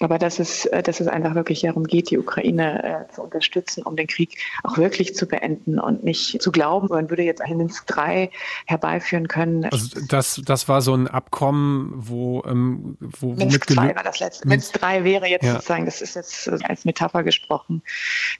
Aber 0.00 0.18
dass 0.18 0.38
es, 0.38 0.68
dass 0.84 1.00
es 1.00 1.08
einfach 1.08 1.34
wirklich 1.34 1.62
darum 1.62 1.84
geht, 1.84 2.10
die 2.10 2.18
Ukraine 2.18 3.06
zu 3.12 3.22
unterstützen, 3.22 3.82
um 3.82 3.96
den 3.96 4.06
Krieg 4.06 4.38
auch 4.62 4.76
wirklich 4.76 5.14
zu 5.14 5.26
beenden 5.26 5.78
und 5.78 6.04
nicht 6.04 6.42
zu 6.42 6.52
glauben, 6.52 6.88
man 6.88 7.08
würde 7.10 7.22
jetzt 7.22 7.40
einen 7.40 7.58
Minsk 7.58 7.86
3 7.86 8.30
herbeiführen 8.66 9.28
können. 9.28 9.64
Also 9.66 10.00
das, 10.08 10.40
das 10.44 10.68
war 10.68 10.82
so 10.82 10.94
ein 10.94 11.08
Abkommen, 11.08 11.43
Abkommen, 11.44 11.92
wo, 11.94 12.42
ähm, 12.46 12.96
wo 13.00 13.34
Minsk 13.34 13.68
2 13.68 13.94
war 13.94 14.02
das 14.02 14.18
letzte. 14.18 14.48
Minsk 14.48 14.72
3 14.74 15.04
wäre 15.04 15.26
jetzt 15.26 15.44
ja. 15.44 15.54
sozusagen, 15.54 15.84
das 15.84 16.00
ist 16.00 16.16
jetzt 16.16 16.46
äh, 16.46 16.58
als 16.64 16.86
Metapher 16.86 17.22
gesprochen. 17.22 17.82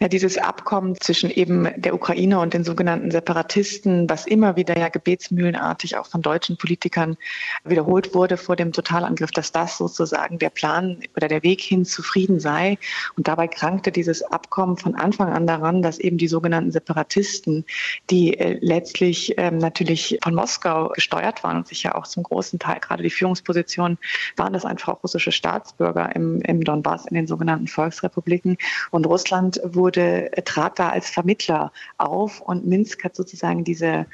Ja, 0.00 0.08
dieses 0.08 0.38
Abkommen 0.38 0.99
zwischen 0.99 1.30
eben 1.30 1.68
der 1.76 1.94
Ukraine 1.94 2.40
und 2.40 2.54
den 2.54 2.64
sogenannten 2.64 3.11
Separatisten, 3.11 4.08
was 4.08 4.26
immer 4.26 4.56
wieder 4.56 4.78
ja 4.78 4.88
gebetsmühlenartig 4.88 5.96
auch 5.99 6.06
von 6.06 6.23
deutschen 6.23 6.56
Politikern 6.56 7.16
wiederholt 7.64 8.14
wurde 8.14 8.38
vor 8.38 8.56
dem 8.56 8.73
Totalangriff, 8.73 9.32
dass 9.32 9.52
das 9.52 9.76
sozusagen 9.76 10.38
der 10.38 10.50
Plan 10.50 11.00
oder 11.14 11.28
der 11.28 11.42
Weg 11.42 11.61
hin 11.61 11.84
zu 11.84 12.02
Frieden 12.02 12.40
sei. 12.40 12.78
Und 13.16 13.28
dabei 13.28 13.49
krankte 13.49 13.92
dieses 13.92 14.23
Abkommen 14.23 14.78
von 14.78 14.94
Anfang 14.94 15.30
an 15.30 15.46
daran, 15.46 15.82
dass 15.82 15.99
eben 15.99 16.16
die 16.16 16.28
sogenannten 16.28 16.73
Separatisten, 16.73 17.66
die 18.08 18.38
äh, 18.38 18.58
letztlich 18.62 19.34
ähm, 19.37 19.58
natürlich 19.58 20.18
von 20.23 20.34
Moskau 20.34 20.88
gesteuert 20.88 21.44
waren 21.44 21.58
und 21.58 21.68
sich 21.68 21.82
ja 21.82 21.94
auch 21.94 22.06
zum 22.06 22.23
großen 22.23 22.58
Teil, 22.58 22.80
gerade 22.80 22.93
die 23.02 23.10
Führungspositionen, 23.10 23.98
waren 24.36 24.52
das 24.52 24.64
einfach 24.64 24.94
auch 24.94 25.02
russische 25.02 25.32
Staatsbürger 25.32 26.14
im, 26.14 26.40
im 26.42 26.62
Donbass, 26.62 27.06
in 27.06 27.14
den 27.14 27.26
sogenannten 27.26 27.68
Volksrepubliken. 27.68 28.56
Und 28.90 29.06
Russland 29.06 29.60
wurde, 29.64 30.30
trat 30.44 30.78
da 30.78 30.90
als 30.90 31.10
Vermittler 31.10 31.72
auf 31.98 32.40
und 32.40 32.66
Minsk 32.66 33.04
hat 33.04 33.16
sozusagen 33.16 33.64
diese 33.64 34.06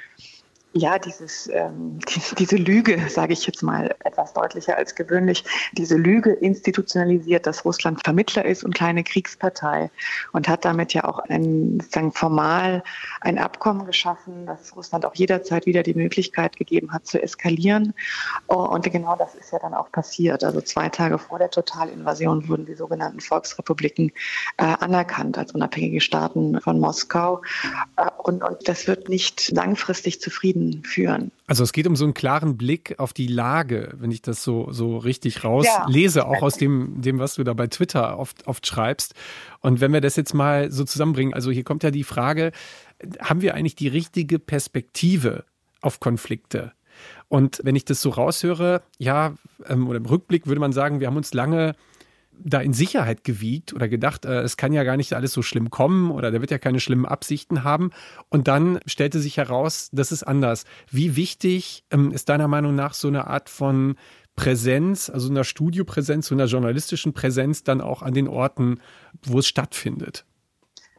ja, 0.72 0.98
dieses, 0.98 1.48
ähm, 1.52 1.98
die, 2.08 2.20
diese 2.38 2.56
Lüge, 2.56 3.08
sage 3.08 3.32
ich 3.32 3.46
jetzt 3.46 3.62
mal 3.62 3.94
etwas 4.04 4.32
deutlicher 4.32 4.76
als 4.76 4.94
gewöhnlich, 4.94 5.44
diese 5.72 5.96
Lüge 5.96 6.32
institutionalisiert, 6.32 7.46
dass 7.46 7.64
Russland 7.64 8.00
Vermittler 8.04 8.44
ist 8.44 8.64
und 8.64 8.74
kleine 8.74 9.02
Kriegspartei 9.02 9.90
und 10.32 10.48
hat 10.48 10.64
damit 10.64 10.94
ja 10.94 11.04
auch 11.04 11.18
ein, 11.18 11.82
sagen, 11.90 12.12
formal 12.12 12.82
ein 13.20 13.38
Abkommen 13.38 13.86
geschaffen, 13.86 14.46
das 14.46 14.74
Russland 14.76 15.04
auch 15.04 15.14
jederzeit 15.14 15.66
wieder 15.66 15.82
die 15.82 15.94
Möglichkeit 15.94 16.56
gegeben 16.56 16.92
hat 16.92 17.06
zu 17.06 17.20
eskalieren. 17.20 17.92
Oh, 18.46 18.64
und 18.64 18.90
genau 18.90 19.16
das 19.16 19.34
ist 19.34 19.52
ja 19.52 19.58
dann 19.58 19.74
auch 19.74 19.90
passiert. 19.90 20.44
Also 20.44 20.60
zwei 20.60 20.88
Tage 20.88 21.18
vor 21.18 21.38
der 21.38 21.50
Totalinvasion 21.50 22.48
wurden 22.48 22.66
die 22.66 22.74
sogenannten 22.74 23.20
Volksrepubliken 23.20 24.12
äh, 24.56 24.64
anerkannt 24.64 25.36
als 25.36 25.52
unabhängige 25.52 26.00
Staaten 26.00 26.60
von 26.60 26.78
Moskau. 26.78 27.42
Äh, 27.96 28.06
und, 28.18 28.44
und 28.44 28.68
das 28.68 28.86
wird 28.86 29.08
nicht 29.08 29.50
langfristig 29.50 30.20
zufrieden 30.20 30.59
Frieden 30.60 30.82
führen. 30.84 31.32
Also 31.46 31.64
es 31.64 31.72
geht 31.72 31.86
um 31.86 31.96
so 31.96 32.04
einen 32.04 32.14
klaren 32.14 32.56
Blick 32.56 32.98
auf 32.98 33.12
die 33.12 33.26
Lage, 33.26 33.94
wenn 33.98 34.10
ich 34.10 34.22
das 34.22 34.42
so, 34.44 34.70
so 34.72 34.98
richtig 34.98 35.44
rauslese, 35.44 36.20
ja. 36.20 36.26
auch 36.26 36.42
aus 36.42 36.56
dem, 36.56 37.00
dem, 37.00 37.18
was 37.18 37.34
du 37.34 37.44
da 37.44 37.52
bei 37.54 37.66
Twitter 37.66 38.18
oft, 38.18 38.46
oft 38.46 38.66
schreibst. 38.66 39.14
Und 39.60 39.80
wenn 39.80 39.92
wir 39.92 40.00
das 40.00 40.16
jetzt 40.16 40.34
mal 40.34 40.70
so 40.70 40.84
zusammenbringen, 40.84 41.34
also 41.34 41.50
hier 41.50 41.64
kommt 41.64 41.82
ja 41.82 41.90
die 41.90 42.04
Frage, 42.04 42.52
haben 43.20 43.40
wir 43.42 43.54
eigentlich 43.54 43.76
die 43.76 43.88
richtige 43.88 44.38
Perspektive 44.38 45.44
auf 45.80 46.00
Konflikte? 46.00 46.72
Und 47.28 47.60
wenn 47.64 47.76
ich 47.76 47.84
das 47.84 48.02
so 48.02 48.10
raushöre, 48.10 48.82
ja, 48.98 49.34
ähm, 49.66 49.88
oder 49.88 49.98
im 49.98 50.06
Rückblick 50.06 50.46
würde 50.46 50.60
man 50.60 50.72
sagen, 50.72 51.00
wir 51.00 51.06
haben 51.06 51.16
uns 51.16 51.32
lange 51.32 51.74
da 52.44 52.60
in 52.60 52.72
Sicherheit 52.72 53.24
gewiegt 53.24 53.72
oder 53.72 53.88
gedacht, 53.88 54.24
äh, 54.24 54.40
es 54.40 54.56
kann 54.56 54.72
ja 54.72 54.84
gar 54.84 54.96
nicht 54.96 55.12
alles 55.12 55.32
so 55.32 55.42
schlimm 55.42 55.70
kommen 55.70 56.10
oder 56.10 56.30
der 56.30 56.40
wird 56.40 56.50
ja 56.50 56.58
keine 56.58 56.80
schlimmen 56.80 57.06
Absichten 57.06 57.64
haben. 57.64 57.90
Und 58.28 58.48
dann 58.48 58.80
stellte 58.86 59.20
sich 59.20 59.36
heraus, 59.36 59.88
das 59.92 60.12
ist 60.12 60.22
anders. 60.22 60.64
Wie 60.90 61.16
wichtig 61.16 61.84
ähm, 61.90 62.12
ist 62.12 62.28
deiner 62.28 62.48
Meinung 62.48 62.74
nach 62.74 62.94
so 62.94 63.08
eine 63.08 63.26
Art 63.26 63.48
von 63.48 63.96
Präsenz, 64.36 65.10
also 65.10 65.28
einer 65.28 65.44
Studiopräsenz, 65.44 66.28
so 66.28 66.34
einer 66.34 66.46
journalistischen 66.46 67.12
Präsenz 67.12 67.62
dann 67.62 67.80
auch 67.80 68.02
an 68.02 68.14
den 68.14 68.28
Orten, 68.28 68.80
wo 69.22 69.38
es 69.38 69.46
stattfindet? 69.46 70.24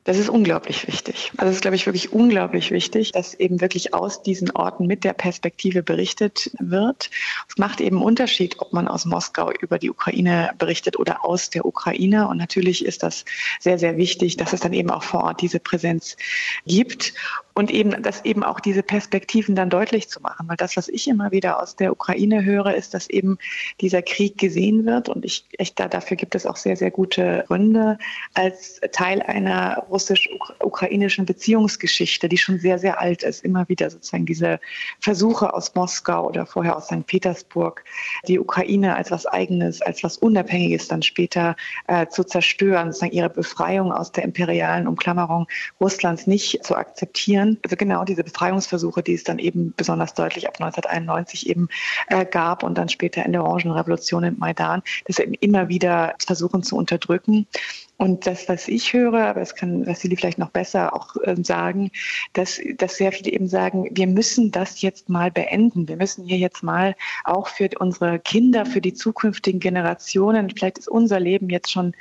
Das 0.03 0.17
ist 0.17 0.29
unglaublich 0.29 0.87
wichtig. 0.87 1.31
Also 1.37 1.51
es 1.51 1.57
ist, 1.57 1.61
glaube 1.61 1.75
ich, 1.75 1.85
wirklich 1.85 2.11
unglaublich 2.11 2.71
wichtig, 2.71 3.11
dass 3.11 3.35
eben 3.35 3.61
wirklich 3.61 3.93
aus 3.93 4.23
diesen 4.23 4.49
Orten 4.49 4.87
mit 4.87 5.03
der 5.03 5.13
Perspektive 5.13 5.83
berichtet 5.83 6.49
wird. 6.57 7.11
Es 7.47 7.57
macht 7.57 7.81
eben 7.81 8.01
Unterschied, 8.01 8.59
ob 8.59 8.73
man 8.73 8.87
aus 8.87 9.05
Moskau 9.05 9.51
über 9.51 9.77
die 9.77 9.91
Ukraine 9.91 10.51
berichtet 10.57 10.97
oder 10.97 11.23
aus 11.23 11.51
der 11.51 11.65
Ukraine. 11.65 12.27
Und 12.27 12.37
natürlich 12.37 12.83
ist 12.83 13.03
das 13.03 13.25
sehr, 13.59 13.77
sehr 13.77 13.95
wichtig, 13.97 14.37
dass 14.37 14.53
es 14.53 14.61
dann 14.61 14.73
eben 14.73 14.89
auch 14.89 15.03
vor 15.03 15.23
Ort 15.23 15.41
diese 15.41 15.59
Präsenz 15.59 16.17
gibt 16.65 17.13
und 17.53 17.71
eben 17.71 18.01
das 18.01 18.23
eben 18.25 18.43
auch 18.43 18.59
diese 18.59 18.83
Perspektiven 18.83 19.55
dann 19.55 19.69
deutlich 19.69 20.09
zu 20.09 20.21
machen. 20.21 20.47
Weil 20.47 20.57
das, 20.57 20.77
was 20.77 20.87
ich 20.87 21.07
immer 21.07 21.31
wieder 21.31 21.61
aus 21.61 21.75
der 21.75 21.91
Ukraine 21.91 22.43
höre, 22.43 22.73
ist, 22.75 22.93
dass 22.93 23.09
eben 23.09 23.37
dieser 23.81 24.01
Krieg 24.01 24.37
gesehen 24.37 24.85
wird. 24.85 25.09
Und 25.09 25.25
ich 25.25 25.45
echt 25.57 25.79
da, 25.79 25.87
dafür 25.87 26.17
gibt 26.17 26.35
es 26.35 26.45
auch 26.45 26.55
sehr, 26.55 26.75
sehr 26.75 26.91
gute 26.91 27.43
Gründe 27.47 27.97
als 28.33 28.79
Teil 28.91 29.21
einer 29.21 29.85
russisch-ukrainischen 29.89 31.25
Beziehungsgeschichte, 31.25 32.29
die 32.29 32.37
schon 32.37 32.59
sehr, 32.59 32.79
sehr 32.79 32.99
alt 32.99 33.23
ist. 33.23 33.43
Immer 33.43 33.67
wieder 33.69 33.89
sozusagen 33.89 34.25
diese 34.25 34.59
Versuche 34.99 35.53
aus 35.53 35.75
Moskau 35.75 36.27
oder 36.27 36.45
vorher 36.45 36.75
aus 36.77 36.85
St. 36.85 37.05
Petersburg, 37.05 37.83
die 38.27 38.39
Ukraine 38.39 38.95
als 38.95 39.11
was 39.11 39.25
Eigenes, 39.25 39.81
als 39.81 40.03
was 40.03 40.17
Unabhängiges 40.17 40.87
dann 40.87 41.01
später 41.01 41.55
äh, 41.87 42.07
zu 42.07 42.23
zerstören, 42.23 42.91
sozusagen 42.91 43.13
ihre 43.13 43.29
Befreiung 43.29 43.91
aus 43.91 44.11
der 44.11 44.23
imperialen 44.23 44.87
Umklammerung 44.87 45.47
Russlands 45.79 46.27
nicht 46.27 46.63
zu 46.63 46.75
akzeptieren. 46.75 47.40
Also 47.63 47.75
genau 47.75 48.03
diese 48.03 48.23
Befreiungsversuche, 48.23 49.03
die 49.03 49.13
es 49.13 49.23
dann 49.23 49.39
eben 49.39 49.73
besonders 49.75 50.13
deutlich 50.13 50.47
ab 50.47 50.55
1991 50.59 51.49
eben 51.49 51.67
äh, 52.07 52.25
gab 52.25 52.63
und 52.63 52.77
dann 52.77 52.89
später 52.89 53.25
in 53.25 53.31
der 53.33 53.43
Orangenrevolution 53.43 54.23
in 54.23 54.39
Maidan, 54.39 54.81
das 55.05 55.19
eben 55.19 55.33
immer 55.35 55.69
wieder 55.69 56.15
versuchen 56.25 56.63
zu 56.63 56.77
unterdrücken. 56.77 57.47
Und 57.97 58.25
das, 58.25 58.49
was 58.49 58.67
ich 58.67 58.93
höre, 58.93 59.27
aber 59.27 59.41
das 59.41 59.53
kann 59.53 59.85
Vassili 59.85 60.15
vielleicht 60.15 60.39
noch 60.39 60.49
besser 60.49 60.95
auch 60.95 61.15
äh, 61.17 61.35
sagen, 61.43 61.91
dass, 62.33 62.59
dass 62.77 62.95
sehr 62.95 63.11
viele 63.11 63.31
eben 63.31 63.47
sagen, 63.47 63.89
wir 63.91 64.07
müssen 64.07 64.51
das 64.51 64.81
jetzt 64.81 65.07
mal 65.07 65.29
beenden. 65.29 65.87
Wir 65.87 65.97
müssen 65.97 66.25
hier 66.25 66.39
jetzt 66.39 66.63
mal 66.63 66.95
auch 67.25 67.47
für 67.47 67.69
unsere 67.77 68.17
Kinder, 68.17 68.65
für 68.65 68.81
die 68.81 68.95
zukünftigen 68.95 69.59
Generationen, 69.59 70.49
vielleicht 70.49 70.79
ist 70.79 70.87
unser 70.87 71.19
Leben 71.19 71.49
jetzt 71.51 71.71
schon 71.71 71.93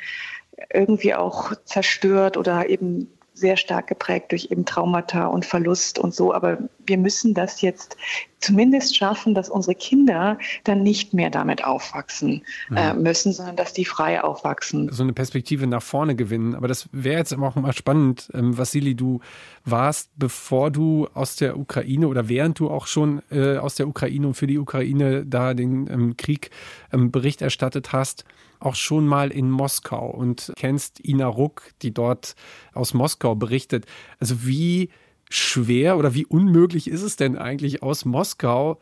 irgendwie 0.72 1.14
auch 1.14 1.52
zerstört 1.64 2.36
oder 2.36 2.68
eben 2.68 3.08
sehr 3.40 3.56
stark 3.56 3.86
geprägt 3.88 4.32
durch 4.32 4.48
eben 4.50 4.64
Traumata 4.64 5.26
und 5.26 5.44
Verlust 5.44 5.98
und 5.98 6.14
so. 6.14 6.32
Aber 6.32 6.58
wir 6.86 6.98
müssen 6.98 7.34
das 7.34 7.62
jetzt 7.62 7.96
zumindest 8.40 8.96
schaffen, 8.96 9.34
dass 9.34 9.48
unsere 9.48 9.74
Kinder 9.74 10.38
dann 10.64 10.82
nicht 10.82 11.12
mehr 11.14 11.30
damit 11.30 11.64
aufwachsen 11.64 12.42
mhm. 12.68 12.76
äh, 12.76 12.94
müssen, 12.94 13.32
sondern 13.32 13.56
dass 13.56 13.72
die 13.72 13.84
frei 13.84 14.22
aufwachsen. 14.22 14.90
So 14.92 15.02
eine 15.02 15.12
Perspektive 15.12 15.66
nach 15.66 15.82
vorne 15.82 16.16
gewinnen. 16.16 16.54
Aber 16.54 16.68
das 16.68 16.88
wäre 16.92 17.18
jetzt 17.18 17.32
auch 17.34 17.54
mal 17.54 17.72
spannend. 17.72 18.30
Ähm, 18.34 18.56
Vassili, 18.56 18.94
du 18.94 19.20
warst, 19.64 20.10
bevor 20.16 20.70
du 20.70 21.08
aus 21.14 21.36
der 21.36 21.58
Ukraine 21.58 22.08
oder 22.08 22.28
während 22.28 22.58
du 22.58 22.70
auch 22.70 22.86
schon 22.86 23.22
äh, 23.30 23.56
aus 23.56 23.74
der 23.74 23.88
Ukraine 23.88 24.28
und 24.28 24.34
für 24.34 24.46
die 24.46 24.58
Ukraine 24.58 25.24
da 25.26 25.54
den 25.54 25.88
ähm, 25.90 26.16
Krieg 26.16 26.50
ähm, 26.92 27.10
Bericht 27.10 27.42
erstattet 27.42 27.92
hast, 27.92 28.24
auch 28.60 28.74
schon 28.74 29.06
mal 29.06 29.30
in 29.30 29.50
Moskau 29.50 30.10
und 30.10 30.52
kennst 30.56 31.04
Ina 31.04 31.26
Ruck, 31.26 31.62
die 31.82 31.92
dort 31.92 32.34
aus 32.72 32.94
Moskau 32.94 33.34
berichtet. 33.34 33.86
Also 34.18 34.46
wie 34.46 34.90
schwer 35.28 35.96
oder 35.96 36.14
wie 36.14 36.26
unmöglich 36.26 36.88
ist 36.88 37.02
es 37.02 37.16
denn 37.16 37.36
eigentlich 37.36 37.82
aus 37.82 38.04
Moskau 38.04 38.80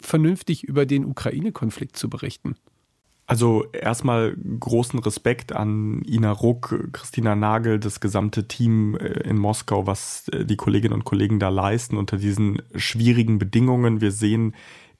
vernünftig 0.00 0.64
über 0.64 0.86
den 0.86 1.04
Ukraine-Konflikt 1.04 1.96
zu 1.96 2.08
berichten? 2.08 2.56
Also 3.28 3.64
erstmal 3.72 4.36
großen 4.36 5.00
Respekt 5.00 5.52
an 5.52 6.02
Ina 6.06 6.30
Ruck, 6.30 6.90
Christina 6.92 7.34
Nagel, 7.34 7.80
das 7.80 7.98
gesamte 7.98 8.46
Team 8.46 8.96
äh, 8.96 9.28
in 9.28 9.36
Moskau, 9.36 9.86
was 9.86 10.28
äh, 10.28 10.44
die 10.44 10.56
Kolleginnen 10.56 10.94
und 10.94 11.04
Kollegen 11.04 11.40
da 11.40 11.48
leisten 11.48 11.96
unter 11.96 12.18
diesen 12.18 12.62
schwierigen 12.76 13.38
Bedingungen. 13.38 14.00
Wir 14.00 14.12
sehen 14.12 14.54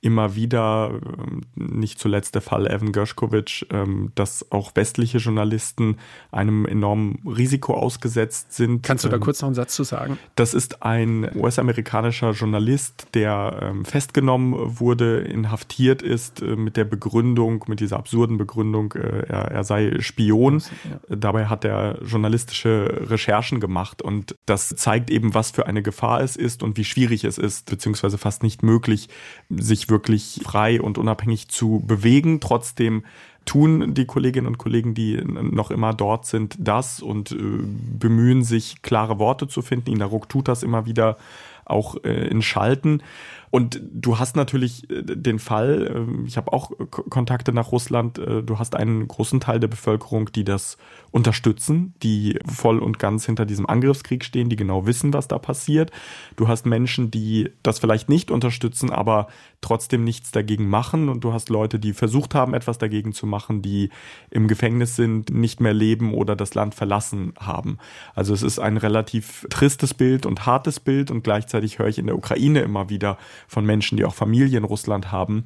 immer 0.06 0.36
wieder, 0.36 0.92
ähm, 0.92 1.42
nicht 1.56 1.98
zuletzt 1.98 2.36
der 2.36 2.42
Fall 2.42 2.68
Evan 2.68 2.92
Gershkovich, 2.92 3.66
ähm, 3.70 4.12
dass 4.14 4.52
auch 4.52 4.70
westliche 4.76 5.18
Journalisten 5.18 5.98
einem 6.30 6.64
enormen 6.64 7.18
Risiko 7.26 7.74
ausgesetzt 7.74 8.52
sind. 8.52 8.84
Kannst 8.84 9.04
du 9.04 9.08
da 9.08 9.16
ähm, 9.16 9.22
kurz 9.22 9.42
noch 9.42 9.48
einen 9.48 9.56
Satz 9.56 9.74
zu 9.74 9.82
sagen? 9.82 10.18
Das 10.36 10.54
ist 10.54 10.84
ein 10.84 11.28
US-amerikanischer 11.34 12.30
Journalist, 12.30 13.08
der 13.14 13.74
festgenommen 13.82 14.78
wurde, 14.78 15.20
inhaftiert 15.20 16.02
ist 16.02 16.40
äh, 16.40 16.56
mit 16.56 16.76
der 16.76 16.84
Begründung, 16.84 17.64
mit 17.66 17.80
dieser 17.80 17.96
absurden 17.96 18.38
Begründung, 18.38 18.92
äh, 18.92 19.26
er, 19.26 19.50
er 19.50 19.64
sei 19.64 19.96
Spion. 20.00 20.62
Ja. 21.08 21.16
Dabei 21.16 21.46
hat 21.46 21.64
er 21.64 21.98
journalistische 22.04 23.02
Recherchen 23.10 23.58
gemacht 23.58 24.02
und 24.02 24.36
das 24.46 24.68
zeigt 24.68 25.10
eben, 25.10 25.34
was 25.34 25.50
für 25.50 25.66
eine 25.66 25.82
Gefahr 25.82 26.20
es 26.20 26.36
ist 26.36 26.62
und 26.62 26.76
wie 26.76 26.84
schwierig 26.84 27.24
es 27.24 27.38
ist, 27.38 27.68
beziehungsweise 27.68 28.18
fast 28.18 28.42
nicht 28.42 28.62
möglich, 28.62 29.08
sich 29.50 29.88
wirklich 29.88 29.95
frei 30.44 30.80
und 30.80 30.98
unabhängig 30.98 31.48
zu 31.48 31.82
bewegen. 31.86 32.40
Trotzdem 32.40 33.04
tun 33.44 33.94
die 33.94 34.06
Kolleginnen 34.06 34.46
und 34.46 34.58
Kollegen, 34.58 34.94
die 34.94 35.16
noch 35.24 35.70
immer 35.70 35.94
dort 35.94 36.26
sind, 36.26 36.56
das 36.58 37.00
und 37.00 37.32
äh, 37.32 37.36
bemühen 37.38 38.42
sich, 38.42 38.82
klare 38.82 39.18
Worte 39.18 39.48
zu 39.48 39.62
finden. 39.62 39.92
Ina 39.92 40.04
Ruck 40.04 40.28
tut 40.28 40.48
das 40.48 40.62
immer 40.62 40.84
wieder 40.84 41.16
auch 41.64 41.96
äh, 42.04 42.28
in 42.28 42.42
Schalten. 42.42 43.02
Und 43.50 43.80
du 43.82 44.18
hast 44.18 44.36
natürlich 44.36 44.90
äh, 44.90 45.02
den 45.02 45.38
Fall, 45.38 45.92
ähm, 45.94 46.24
ich 46.26 46.36
habe 46.36 46.52
auch 46.52 46.70
Kontakte 46.90 47.52
nach 47.52 47.72
Russland, 47.72 48.18
äh, 48.18 48.42
du 48.42 48.58
hast 48.58 48.74
einen 48.74 49.06
großen 49.08 49.40
Teil 49.40 49.60
der 49.60 49.68
Bevölkerung, 49.68 50.30
die 50.32 50.44
das 50.44 50.76
unterstützen, 51.10 51.94
die 52.02 52.38
voll 52.46 52.78
und 52.78 52.98
ganz 52.98 53.24
hinter 53.26 53.46
diesem 53.46 53.66
Angriffskrieg 53.66 54.24
stehen, 54.24 54.48
die 54.48 54.56
genau 54.56 54.86
wissen, 54.86 55.12
was 55.12 55.28
da 55.28 55.38
passiert. 55.38 55.90
Du 56.36 56.48
hast 56.48 56.66
Menschen, 56.66 57.10
die 57.10 57.50
das 57.62 57.78
vielleicht 57.78 58.08
nicht 58.08 58.30
unterstützen, 58.30 58.90
aber 58.90 59.28
trotzdem 59.60 60.04
nichts 60.04 60.30
dagegen 60.30 60.68
machen. 60.68 61.08
Und 61.08 61.24
du 61.24 61.32
hast 61.32 61.48
Leute, 61.48 61.78
die 61.78 61.92
versucht 61.92 62.34
haben, 62.34 62.54
etwas 62.54 62.78
dagegen 62.78 63.12
zu 63.12 63.26
machen, 63.26 63.62
die 63.62 63.90
im 64.30 64.48
Gefängnis 64.48 64.96
sind, 64.96 65.30
nicht 65.30 65.60
mehr 65.60 65.74
leben 65.74 66.14
oder 66.14 66.36
das 66.36 66.54
Land 66.54 66.74
verlassen 66.74 67.32
haben. 67.38 67.78
Also 68.14 68.34
es 68.34 68.42
ist 68.42 68.58
ein 68.58 68.76
relativ 68.76 69.46
tristes 69.50 69.94
Bild 69.94 70.26
und 70.26 70.46
hartes 70.46 70.80
Bild 70.80 71.10
und 71.10 71.24
gleichzeitig 71.24 71.78
höre 71.78 71.88
ich 71.88 71.98
in 71.98 72.06
der 72.06 72.16
Ukraine 72.16 72.60
immer 72.60 72.88
wieder 72.88 73.18
von 73.48 73.64
Menschen, 73.64 73.96
die 73.96 74.04
auch 74.04 74.14
Familie 74.14 74.58
in 74.58 74.64
Russland 74.64 75.12
haben, 75.12 75.44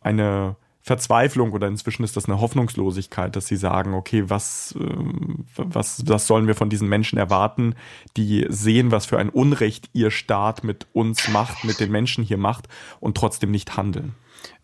eine 0.00 0.56
Verzweiflung 0.82 1.52
oder 1.52 1.68
inzwischen 1.68 2.04
ist 2.04 2.16
das 2.16 2.24
eine 2.24 2.40
Hoffnungslosigkeit, 2.40 3.36
dass 3.36 3.46
sie 3.46 3.56
sagen, 3.56 3.92
okay, 3.92 4.24
was, 4.28 4.74
äh, 4.80 4.94
was, 5.56 6.02
was 6.06 6.26
sollen 6.26 6.46
wir 6.46 6.54
von 6.54 6.70
diesen 6.70 6.88
Menschen 6.88 7.18
erwarten, 7.18 7.74
die 8.16 8.46
sehen, 8.48 8.90
was 8.90 9.04
für 9.06 9.18
ein 9.18 9.28
Unrecht 9.28 9.90
ihr 9.92 10.10
Staat 10.10 10.64
mit 10.64 10.86
uns 10.92 11.28
macht, 11.28 11.64
mit 11.64 11.80
den 11.80 11.92
Menschen 11.92 12.24
hier 12.24 12.38
macht 12.38 12.68
und 12.98 13.16
trotzdem 13.16 13.50
nicht 13.50 13.76
handeln. 13.76 14.14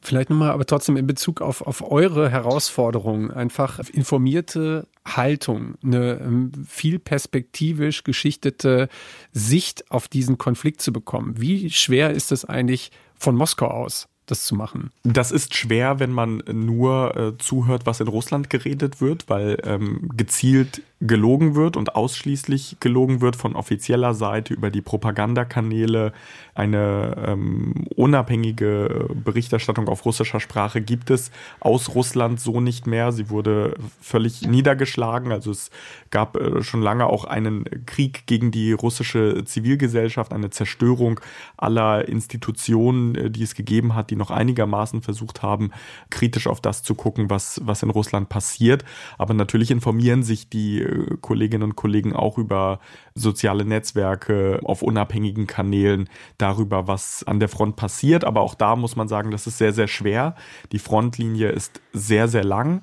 Vielleicht 0.00 0.30
nochmal, 0.30 0.50
aber 0.50 0.66
trotzdem 0.66 0.96
in 0.96 1.06
Bezug 1.06 1.40
auf, 1.40 1.62
auf 1.62 1.90
eure 1.90 2.30
Herausforderungen, 2.30 3.30
einfach 3.30 3.80
informierte 3.90 4.86
Haltung, 5.04 5.74
eine 5.82 6.20
ähm, 6.20 6.52
viel 6.66 6.98
perspektivisch 6.98 8.04
geschichtete 8.04 8.88
Sicht 9.32 9.90
auf 9.90 10.08
diesen 10.08 10.38
Konflikt 10.38 10.80
zu 10.80 10.92
bekommen. 10.92 11.40
Wie 11.40 11.70
schwer 11.70 12.10
ist 12.10 12.32
es 12.32 12.44
eigentlich 12.44 12.90
von 13.18 13.34
Moskau 13.36 13.66
aus? 13.66 14.08
das 14.26 14.44
zu 14.44 14.54
machen? 14.54 14.90
Das 15.04 15.30
ist 15.30 15.54
schwer, 15.54 16.00
wenn 16.00 16.10
man 16.10 16.42
nur 16.52 17.16
äh, 17.16 17.38
zuhört, 17.38 17.86
was 17.86 18.00
in 18.00 18.08
Russland 18.08 18.50
geredet 18.50 19.00
wird, 19.00 19.28
weil 19.28 19.58
ähm, 19.64 20.10
gezielt 20.16 20.82
gelogen 21.00 21.54
wird 21.54 21.76
und 21.76 21.94
ausschließlich 21.94 22.78
gelogen 22.80 23.20
wird 23.20 23.36
von 23.36 23.54
offizieller 23.54 24.14
Seite 24.14 24.54
über 24.54 24.70
die 24.70 24.80
Propagandakanäle. 24.80 26.12
Eine 26.54 27.16
ähm, 27.26 27.86
unabhängige 27.96 29.10
Berichterstattung 29.12 29.88
auf 29.88 30.06
russischer 30.06 30.40
Sprache 30.40 30.80
gibt 30.80 31.10
es 31.10 31.30
aus 31.60 31.94
Russland 31.94 32.40
so 32.40 32.62
nicht 32.62 32.86
mehr. 32.86 33.12
Sie 33.12 33.28
wurde 33.28 33.74
völlig 34.00 34.46
niedergeschlagen. 34.46 35.32
Also 35.32 35.50
es 35.50 35.70
gab 36.10 36.36
äh, 36.36 36.62
schon 36.62 36.80
lange 36.80 37.06
auch 37.06 37.24
einen 37.24 37.64
Krieg 37.84 38.26
gegen 38.26 38.50
die 38.50 38.72
russische 38.72 39.44
Zivilgesellschaft, 39.44 40.32
eine 40.32 40.48
Zerstörung 40.48 41.20
aller 41.58 42.08
Institutionen, 42.08 43.14
äh, 43.16 43.30
die 43.30 43.42
es 43.42 43.54
gegeben 43.54 43.94
hat, 43.94 44.08
die 44.08 44.16
noch 44.16 44.30
einigermaßen 44.30 45.02
versucht 45.02 45.42
haben, 45.42 45.72
kritisch 46.08 46.46
auf 46.46 46.62
das 46.62 46.82
zu 46.82 46.94
gucken, 46.94 47.28
was, 47.28 47.60
was 47.64 47.82
in 47.82 47.90
Russland 47.90 48.30
passiert. 48.30 48.82
Aber 49.18 49.34
natürlich 49.34 49.70
informieren 49.70 50.22
sich 50.22 50.48
die 50.48 50.85
Kolleginnen 51.20 51.64
und 51.64 51.76
Kollegen 51.76 52.14
auch 52.14 52.38
über 52.38 52.80
soziale 53.14 53.64
Netzwerke, 53.64 54.60
auf 54.64 54.82
unabhängigen 54.82 55.46
Kanälen 55.46 56.08
darüber, 56.38 56.86
was 56.88 57.24
an 57.24 57.40
der 57.40 57.48
Front 57.48 57.76
passiert. 57.76 58.24
Aber 58.24 58.40
auch 58.40 58.54
da 58.54 58.76
muss 58.76 58.96
man 58.96 59.08
sagen, 59.08 59.30
das 59.30 59.46
ist 59.46 59.58
sehr, 59.58 59.72
sehr 59.72 59.88
schwer. 59.88 60.34
Die 60.72 60.78
Frontlinie 60.78 61.48
ist 61.50 61.80
sehr, 61.92 62.28
sehr 62.28 62.44
lang. 62.44 62.82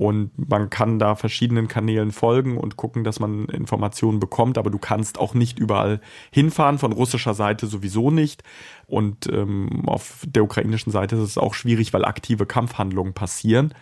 Und 0.00 0.30
man 0.48 0.70
kann 0.70 0.98
da 0.98 1.14
verschiedenen 1.14 1.68
Kanälen 1.68 2.10
folgen 2.10 2.56
und 2.56 2.78
gucken, 2.78 3.04
dass 3.04 3.20
man 3.20 3.44
Informationen 3.50 4.18
bekommt, 4.18 4.56
aber 4.56 4.70
du 4.70 4.78
kannst 4.78 5.18
auch 5.18 5.34
nicht 5.34 5.58
überall 5.58 6.00
hinfahren, 6.30 6.78
von 6.78 6.92
russischer 6.92 7.34
Seite 7.34 7.66
sowieso 7.66 8.10
nicht. 8.10 8.42
Und 8.86 9.26
ähm, 9.30 9.86
auf 9.86 10.24
der 10.26 10.42
ukrainischen 10.42 10.90
Seite 10.90 11.16
ist 11.16 11.22
es 11.22 11.36
auch 11.36 11.52
schwierig, 11.52 11.92
weil 11.92 12.06
aktive 12.06 12.46
Kampfhandlungen 12.46 13.12
passieren. 13.12 13.74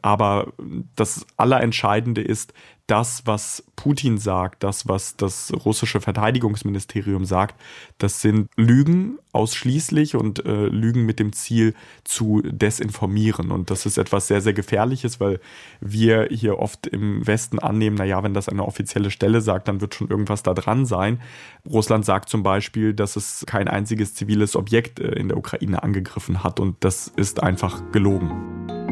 Aber 0.00 0.54
das 0.96 1.26
Allerentscheidende 1.36 2.22
ist, 2.22 2.54
das, 2.88 3.26
was 3.26 3.62
Putin 3.76 4.16
sagt, 4.18 4.64
das, 4.64 4.88
was 4.88 5.16
das 5.16 5.52
russische 5.64 6.00
Verteidigungsministerium 6.00 7.26
sagt, 7.26 7.54
das 7.98 8.22
sind 8.22 8.48
Lügen 8.56 9.18
ausschließlich 9.32 10.16
und 10.16 10.44
äh, 10.46 10.66
Lügen 10.66 11.04
mit 11.04 11.20
dem 11.20 11.34
Ziel 11.34 11.74
zu 12.02 12.40
desinformieren. 12.42 13.52
Und 13.52 13.70
das 13.70 13.84
ist 13.84 13.98
etwas 13.98 14.26
sehr, 14.26 14.40
sehr 14.40 14.54
Gefährliches, 14.54 15.20
weil 15.20 15.38
wir 15.80 16.28
hier 16.30 16.58
oft 16.58 16.86
im 16.86 17.26
Westen 17.26 17.58
annehmen, 17.58 17.96
naja, 17.96 18.22
wenn 18.22 18.32
das 18.34 18.48
eine 18.48 18.64
offizielle 18.64 19.10
Stelle 19.10 19.42
sagt, 19.42 19.68
dann 19.68 19.82
wird 19.82 19.94
schon 19.94 20.08
irgendwas 20.08 20.42
da 20.42 20.54
dran 20.54 20.86
sein. 20.86 21.20
Russland 21.70 22.06
sagt 22.06 22.30
zum 22.30 22.42
Beispiel, 22.42 22.94
dass 22.94 23.16
es 23.16 23.44
kein 23.46 23.68
einziges 23.68 24.14
ziviles 24.14 24.56
Objekt 24.56 24.98
äh, 24.98 25.12
in 25.12 25.28
der 25.28 25.36
Ukraine 25.36 25.82
angegriffen 25.82 26.42
hat 26.42 26.58
und 26.58 26.76
das 26.80 27.12
ist 27.16 27.42
einfach 27.42 27.92
gelogen. 27.92 28.87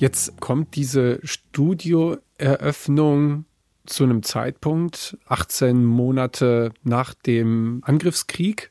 Jetzt 0.00 0.40
kommt 0.40 0.74
diese 0.76 1.20
Studioeröffnung 1.22 3.44
zu 3.84 4.04
einem 4.04 4.22
Zeitpunkt, 4.22 5.18
18 5.26 5.84
Monate 5.84 6.72
nach 6.82 7.12
dem 7.12 7.82
Angriffskrieg, 7.84 8.70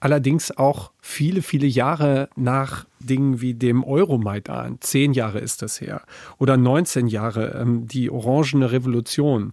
allerdings 0.00 0.50
auch 0.50 0.90
viele, 1.00 1.42
viele 1.42 1.68
Jahre 1.68 2.28
nach 2.34 2.84
Dingen 2.98 3.40
wie 3.40 3.54
dem 3.54 3.84
Euromaidan. 3.84 4.78
Zehn 4.80 5.12
Jahre 5.12 5.38
ist 5.38 5.62
das 5.62 5.80
her. 5.80 6.02
Oder 6.38 6.56
19 6.56 7.06
Jahre, 7.06 7.60
ähm, 7.60 7.86
die 7.86 8.10
Orangene 8.10 8.72
Revolution. 8.72 9.52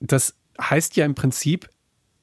Das 0.00 0.34
heißt 0.60 0.96
ja 0.96 1.04
im 1.04 1.14
Prinzip, 1.14 1.70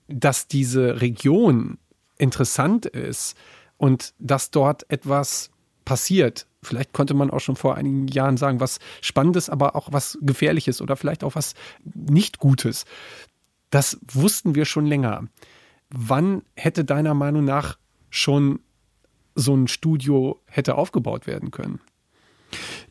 dass 0.10 0.50
diese 0.50 1.00
Region 1.00 1.78
interessant 2.18 2.86
ist 2.86 3.38
und 3.78 4.14
dass 4.20 4.52
dort 4.52 4.90
etwas 4.90 5.52
passiert, 5.86 6.48
vielleicht 6.66 6.94
konnte 6.94 7.14
man 7.14 7.32
auch 7.32 7.40
schon 7.40 7.56
vor 7.56 7.76
einigen 7.76 8.08
Jahren 8.08 8.38
sagen, 8.38 8.60
was 8.60 8.80
Spannendes, 9.02 9.50
aber 9.50 9.76
auch 9.76 9.90
was 9.92 10.18
Gefährliches 10.22 10.82
oder 10.82 10.96
vielleicht 10.96 11.24
auch 11.24 11.36
was 11.36 11.54
nicht 11.84 12.40
Gutes. 12.40 12.86
Das 13.70 14.00
wussten 14.12 14.56
wir 14.56 14.66
schon 14.66 14.86
länger. 14.86 15.26
Wann 15.90 16.44
hätte 16.56 16.86
deiner 16.86 17.14
Meinung 17.14 17.46
nach 17.46 17.78
schon 18.10 18.60
so 19.36 19.56
ein 19.56 19.68
Studio 19.68 20.42
hätte 20.48 20.76
aufgebaut 20.76 21.28
werden 21.28 21.52
können? 21.52 21.80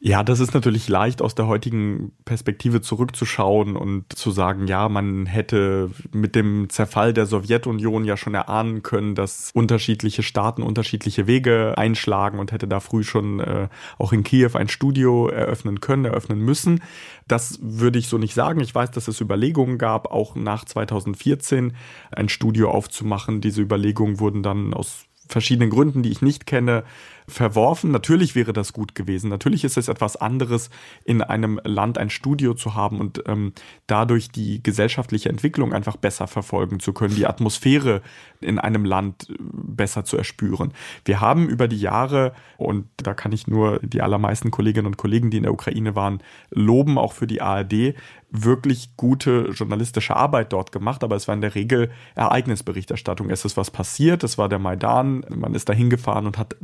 Ja, 0.01 0.23
das 0.23 0.41
ist 0.41 0.53
natürlich 0.53 0.89
leicht 0.89 1.23
aus 1.23 1.35
der 1.35 1.47
heutigen 1.47 2.13
Perspektive 2.27 2.83
zurückzuschauen 2.83 3.75
und 3.75 4.13
zu 4.13 4.31
sagen, 4.31 4.67
ja, 4.67 4.89
man 4.91 5.25
hätte 5.25 5.91
mit 6.13 6.35
dem 6.35 6.69
Zerfall 6.69 7.15
der 7.15 7.25
Sowjetunion 7.25 8.05
ja 8.05 8.19
schon 8.19 8.35
erahnen 8.35 8.83
können, 8.83 9.15
dass 9.15 9.51
unterschiedliche 9.55 10.23
Staaten 10.23 10.63
unterschiedliche 10.63 11.27
Wege 11.27 11.75
einschlagen 11.79 12.39
und 12.39 12.53
hätte 12.53 12.69
da 12.69 12.81
früh 12.81 13.03
schon 13.03 13.41
äh, 13.41 13.69
auch 13.99 14.13
in 14.13 14.25
Kiew 14.25 14.51
ein 14.55 14.69
Studio 14.69 15.29
eröffnen 15.29 15.81
können, 15.81 16.05
eröffnen 16.05 16.41
müssen. 16.41 16.83
Das 17.27 17.59
würde 17.63 17.99
ich 17.99 18.09
so 18.09 18.19
nicht 18.19 18.35
sagen. 18.35 18.61
Ich 18.61 18.75
weiß, 18.75 18.91
dass 18.91 19.09
es 19.09 19.23
Überlegungen 19.23 19.79
gab, 19.79 20.13
auch 20.13 20.35
nach 20.35 20.67
2014 20.67 21.75
ein 22.11 22.29
Studio 22.29 22.71
aufzumachen. 22.71 23.41
Diese 23.41 23.63
Überlegungen 23.63 24.21
wurden 24.21 24.43
dann 24.43 24.75
aus 24.75 25.07
verschiedenen 25.29 25.71
Gründen, 25.71 26.03
die 26.03 26.11
ich 26.11 26.23
nicht 26.23 26.47
kenne, 26.47 26.85
verworfen. 27.27 27.91
Natürlich 27.91 28.35
wäre 28.35 28.53
das 28.53 28.73
gut 28.73 28.95
gewesen. 28.95 29.31
Natürlich 29.31 29.65
ist 29.65 29.77
es 29.77 29.89
etwas 29.89 30.17
anderes, 30.17 30.71
in 31.05 31.23
einem 31.23 31.61
Land 31.65 31.99
ein 31.99 32.11
Studio 32.11 32.55
zu 32.55 32.75
haben 32.75 33.01
und 33.01 33.23
ähm, 33.27 33.53
dadurch 33.87 34.31
die 34.31 34.63
gesellschaftliche 34.63 35.29
Entwicklung 35.29 35.73
einfach 35.73 35.97
besser 35.97 36.27
verfolgen 36.27 36.81
zu 36.81 36.93
können, 36.93 37.15
die 37.15 37.27
Atmosphäre 37.27 38.03
in 38.41 38.59
einem 38.59 38.85
Land 38.85 39.29
äh, 39.31 39.35
besser 39.39 40.05
zu 40.05 40.17
erspüren. 40.17 40.73
Wir 41.05 41.21
haben 41.21 41.49
über 41.49 41.69
die 41.69 41.81
Jahre, 41.81 42.33
und 42.59 42.87
da 42.97 43.15
kann 43.15 43.33
ich 43.33 43.47
nur 43.47 43.81
die 43.81 44.03
allermeisten 44.03 44.51
Kolleginnen 44.51 44.87
und 44.87 44.97
Kollegen, 44.97 45.31
die 45.31 45.39
in 45.39 45.45
der 45.45 45.53
Ukraine 45.53 45.95
waren, 45.95 46.23
loben, 46.51 46.99
auch 46.99 47.13
für 47.13 47.27
die 47.27 47.41
ARD, 47.41 47.95
wirklich 48.35 48.97
gute 48.97 49.51
journalistische 49.53 50.17
Arbeit 50.17 50.53
dort 50.53 50.73
gemacht, 50.73 51.05
aber 51.05 51.15
es 51.15 51.29
war 51.29 51.37
in 51.37 51.41
der 51.41 51.55
Regel 51.55 51.91
Ereignisberichterstattung. 52.17 53.31
Es 53.31 53.45
ist 53.45 53.57
was 53.57 53.71
passiert, 53.71 54.25
es 54.25 54.39
war 54.39 54.49
der 54.49 54.59
Maidan, 54.59 55.25
man 55.31 55.55
ist 55.55 55.69
da 55.69 55.73
hingefahren 55.73 56.27
und 56.27 56.37
hat 56.37 56.57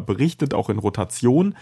berichtet, 0.00 0.54
auch 0.54 0.68
in 0.68 0.78
Rotation. 0.78 1.54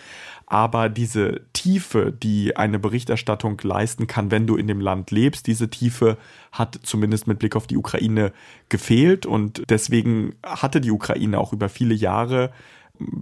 Aber 0.46 0.88
diese 0.88 1.42
Tiefe, 1.52 2.12
die 2.12 2.56
eine 2.56 2.78
Berichterstattung 2.78 3.58
leisten 3.62 4.06
kann, 4.06 4.30
wenn 4.30 4.46
du 4.46 4.56
in 4.56 4.66
dem 4.66 4.80
Land 4.80 5.10
lebst, 5.10 5.46
diese 5.46 5.70
Tiefe 5.70 6.18
hat 6.50 6.78
zumindest 6.82 7.26
mit 7.26 7.38
Blick 7.38 7.56
auf 7.56 7.66
die 7.66 7.76
Ukraine 7.76 8.32
gefehlt. 8.68 9.24
Und 9.24 9.62
deswegen 9.70 10.34
hatte 10.44 10.80
die 10.80 10.90
Ukraine 10.90 11.38
auch 11.38 11.52
über 11.52 11.68
viele 11.68 11.94
Jahre 11.94 12.50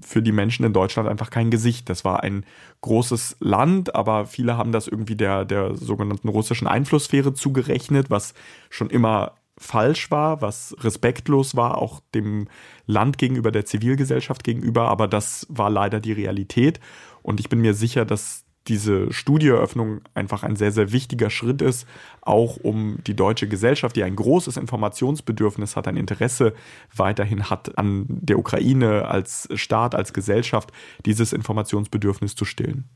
für 0.03 0.23
die 0.23 0.33
Menschen 0.33 0.65
in 0.65 0.73
Deutschland 0.73 1.09
einfach 1.09 1.31
kein 1.31 1.51
Gesicht. 1.51 1.89
Das 1.89 2.05
war 2.05 2.23
ein 2.23 2.45
großes 2.81 3.37
Land, 3.41 3.95
aber 3.95 4.27
viele 4.27 4.57
haben 4.57 4.73
das 4.73 4.89
irgendwie 4.89 5.17
der, 5.17 5.45
der 5.45 5.77
sogenannten 5.77 6.29
russischen 6.29 6.67
Einflusssphäre 6.67 7.35
zugerechnet, 7.35 8.11
was 8.11 8.35
schon 8.69 8.91
immer 8.91 9.33
falsch 9.61 10.11
war, 10.11 10.41
was 10.41 10.75
respektlos 10.81 11.55
war, 11.55 11.79
auch 11.79 12.01
dem 12.15 12.49
Land 12.87 13.19
gegenüber, 13.19 13.53
der 13.53 13.67
Zivilgesellschaft 13.67 14.43
gegenüber, 14.43 14.89
aber 14.89 15.07
das 15.07 15.47
war 15.51 15.71
leider 15.71 16.01
die 16.01 16.13
Realität 16.13 16.81
und 17.23 17.39
ich 17.39 17.49
bin 17.49 17.61
mir 17.61 17.75
sicher, 17.75 18.05
dass 18.05 18.45
diese 18.69 19.13
Studieeröffnung 19.13 20.01
einfach 20.15 20.43
ein 20.43 20.57
sehr, 20.57 20.71
sehr 20.71 20.93
wichtiger 20.93 21.31
Schritt 21.31 21.63
ist, 21.63 21.87
auch 22.21 22.57
um 22.57 22.99
die 23.07 23.17
deutsche 23.17 23.49
Gesellschaft, 23.49 23.97
die 23.97 24.05
ein 24.05 24.17
großes 24.17 24.57
Informationsbedürfnis 24.57 25.77
hat, 25.77 25.89
ein 25.89 25.97
Interesse 25.97 26.55
weiterhin 26.95 27.51
hat 27.51 27.77
an 27.79 28.07
der 28.09 28.39
Ukraine 28.39 29.09
als 29.09 29.49
Staat, 29.55 29.95
als 29.95 30.13
Gesellschaft, 30.13 30.73
dieses 31.07 31.33
Informationsbedürfnis 31.33 32.35
zu 32.35 32.45
stillen. 32.45 32.89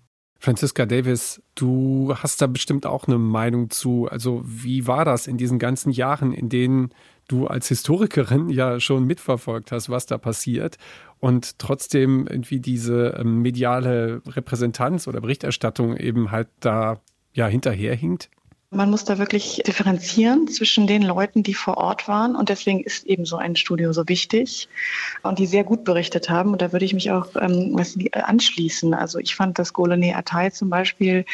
Franziska 0.44 0.84
Davis, 0.84 1.42
du 1.54 2.14
hast 2.16 2.42
da 2.42 2.46
bestimmt 2.46 2.84
auch 2.84 3.06
eine 3.06 3.16
Meinung 3.16 3.70
zu. 3.70 4.08
Also 4.10 4.42
wie 4.44 4.86
war 4.86 5.06
das 5.06 5.26
in 5.26 5.38
diesen 5.38 5.58
ganzen 5.58 5.90
Jahren, 5.90 6.34
in 6.34 6.50
denen 6.50 6.90
du 7.28 7.46
als 7.46 7.68
Historikerin 7.68 8.50
ja 8.50 8.78
schon 8.78 9.06
mitverfolgt 9.06 9.72
hast, 9.72 9.88
was 9.88 10.04
da 10.04 10.18
passiert 10.18 10.76
und 11.18 11.58
trotzdem 11.58 12.26
irgendwie 12.26 12.60
diese 12.60 13.16
ähm, 13.18 13.40
mediale 13.40 14.20
Repräsentanz 14.26 15.08
oder 15.08 15.22
Berichterstattung 15.22 15.96
eben 15.96 16.30
halt 16.30 16.48
da 16.60 17.00
ja 17.32 17.46
hinterherhinkt? 17.46 18.28
Man 18.74 18.90
muss 18.90 19.04
da 19.04 19.18
wirklich 19.18 19.62
differenzieren 19.66 20.48
zwischen 20.48 20.86
den 20.86 21.02
Leuten, 21.02 21.42
die 21.42 21.54
vor 21.54 21.76
Ort 21.76 22.08
waren. 22.08 22.34
Und 22.34 22.48
deswegen 22.48 22.80
ist 22.80 23.06
eben 23.06 23.24
so 23.24 23.36
ein 23.36 23.54
Studio 23.56 23.92
so 23.92 24.08
wichtig 24.08 24.68
und 25.22 25.38
die 25.38 25.46
sehr 25.46 25.64
gut 25.64 25.84
berichtet 25.84 26.28
haben. 26.28 26.52
Und 26.52 26.60
da 26.60 26.72
würde 26.72 26.84
ich 26.84 26.92
mich 26.92 27.10
auch 27.12 27.28
ähm, 27.40 27.80
anschließen. 28.12 28.92
Also 28.92 29.18
ich 29.18 29.36
fand, 29.36 29.58
dass 29.58 29.72
Golone 29.72 30.16
Atay 30.16 30.50
zum 30.50 30.70
Beispiel, 30.70 31.24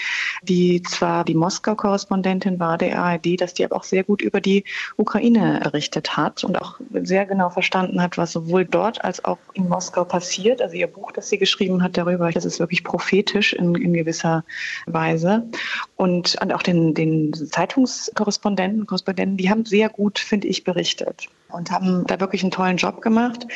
die 0.42 0.82
zwar 0.82 1.24
die 1.24 1.34
Moskau-Korrespondentin 1.34 2.60
war 2.60 2.76
der 2.76 2.98
ARD, 2.98 3.40
dass 3.40 3.54
die 3.54 3.64
aber 3.64 3.76
auch 3.76 3.84
sehr 3.84 4.04
gut 4.04 4.20
über 4.20 4.40
die 4.40 4.64
Ukraine 4.96 5.60
errichtet 5.60 6.16
hat 6.16 6.44
und 6.44 6.60
auch 6.60 6.78
sehr 6.92 7.24
genau 7.24 7.50
verstanden 7.50 8.02
hat, 8.02 8.18
was 8.18 8.32
sowohl 8.32 8.64
dort 8.66 9.02
als 9.02 9.24
auch 9.24 9.38
in 9.54 9.68
Moskau 9.68 10.04
passiert. 10.04 10.60
Also 10.60 10.76
ihr 10.76 10.86
Buch, 10.86 11.12
das 11.12 11.30
sie 11.30 11.38
geschrieben 11.38 11.82
hat 11.82 11.96
darüber, 11.96 12.30
das 12.30 12.44
ist 12.44 12.60
wirklich 12.60 12.84
prophetisch 12.84 13.54
in, 13.54 13.74
in 13.74 13.94
gewisser 13.94 14.44
Weise. 14.86 15.48
Und, 16.00 16.38
und 16.40 16.54
auch 16.54 16.62
den, 16.62 16.94
den 16.94 17.34
Zeitungskorrespondenten, 17.34 18.86
Korrespondenten, 18.86 19.36
die 19.36 19.50
haben 19.50 19.66
sehr 19.66 19.90
gut, 19.90 20.18
finde 20.18 20.48
ich, 20.48 20.64
berichtet 20.64 21.28
und 21.50 21.70
haben 21.70 22.06
da 22.06 22.18
wirklich 22.20 22.42
einen 22.42 22.52
tollen 22.52 22.78
Job 22.78 23.02
gemacht. 23.02 23.46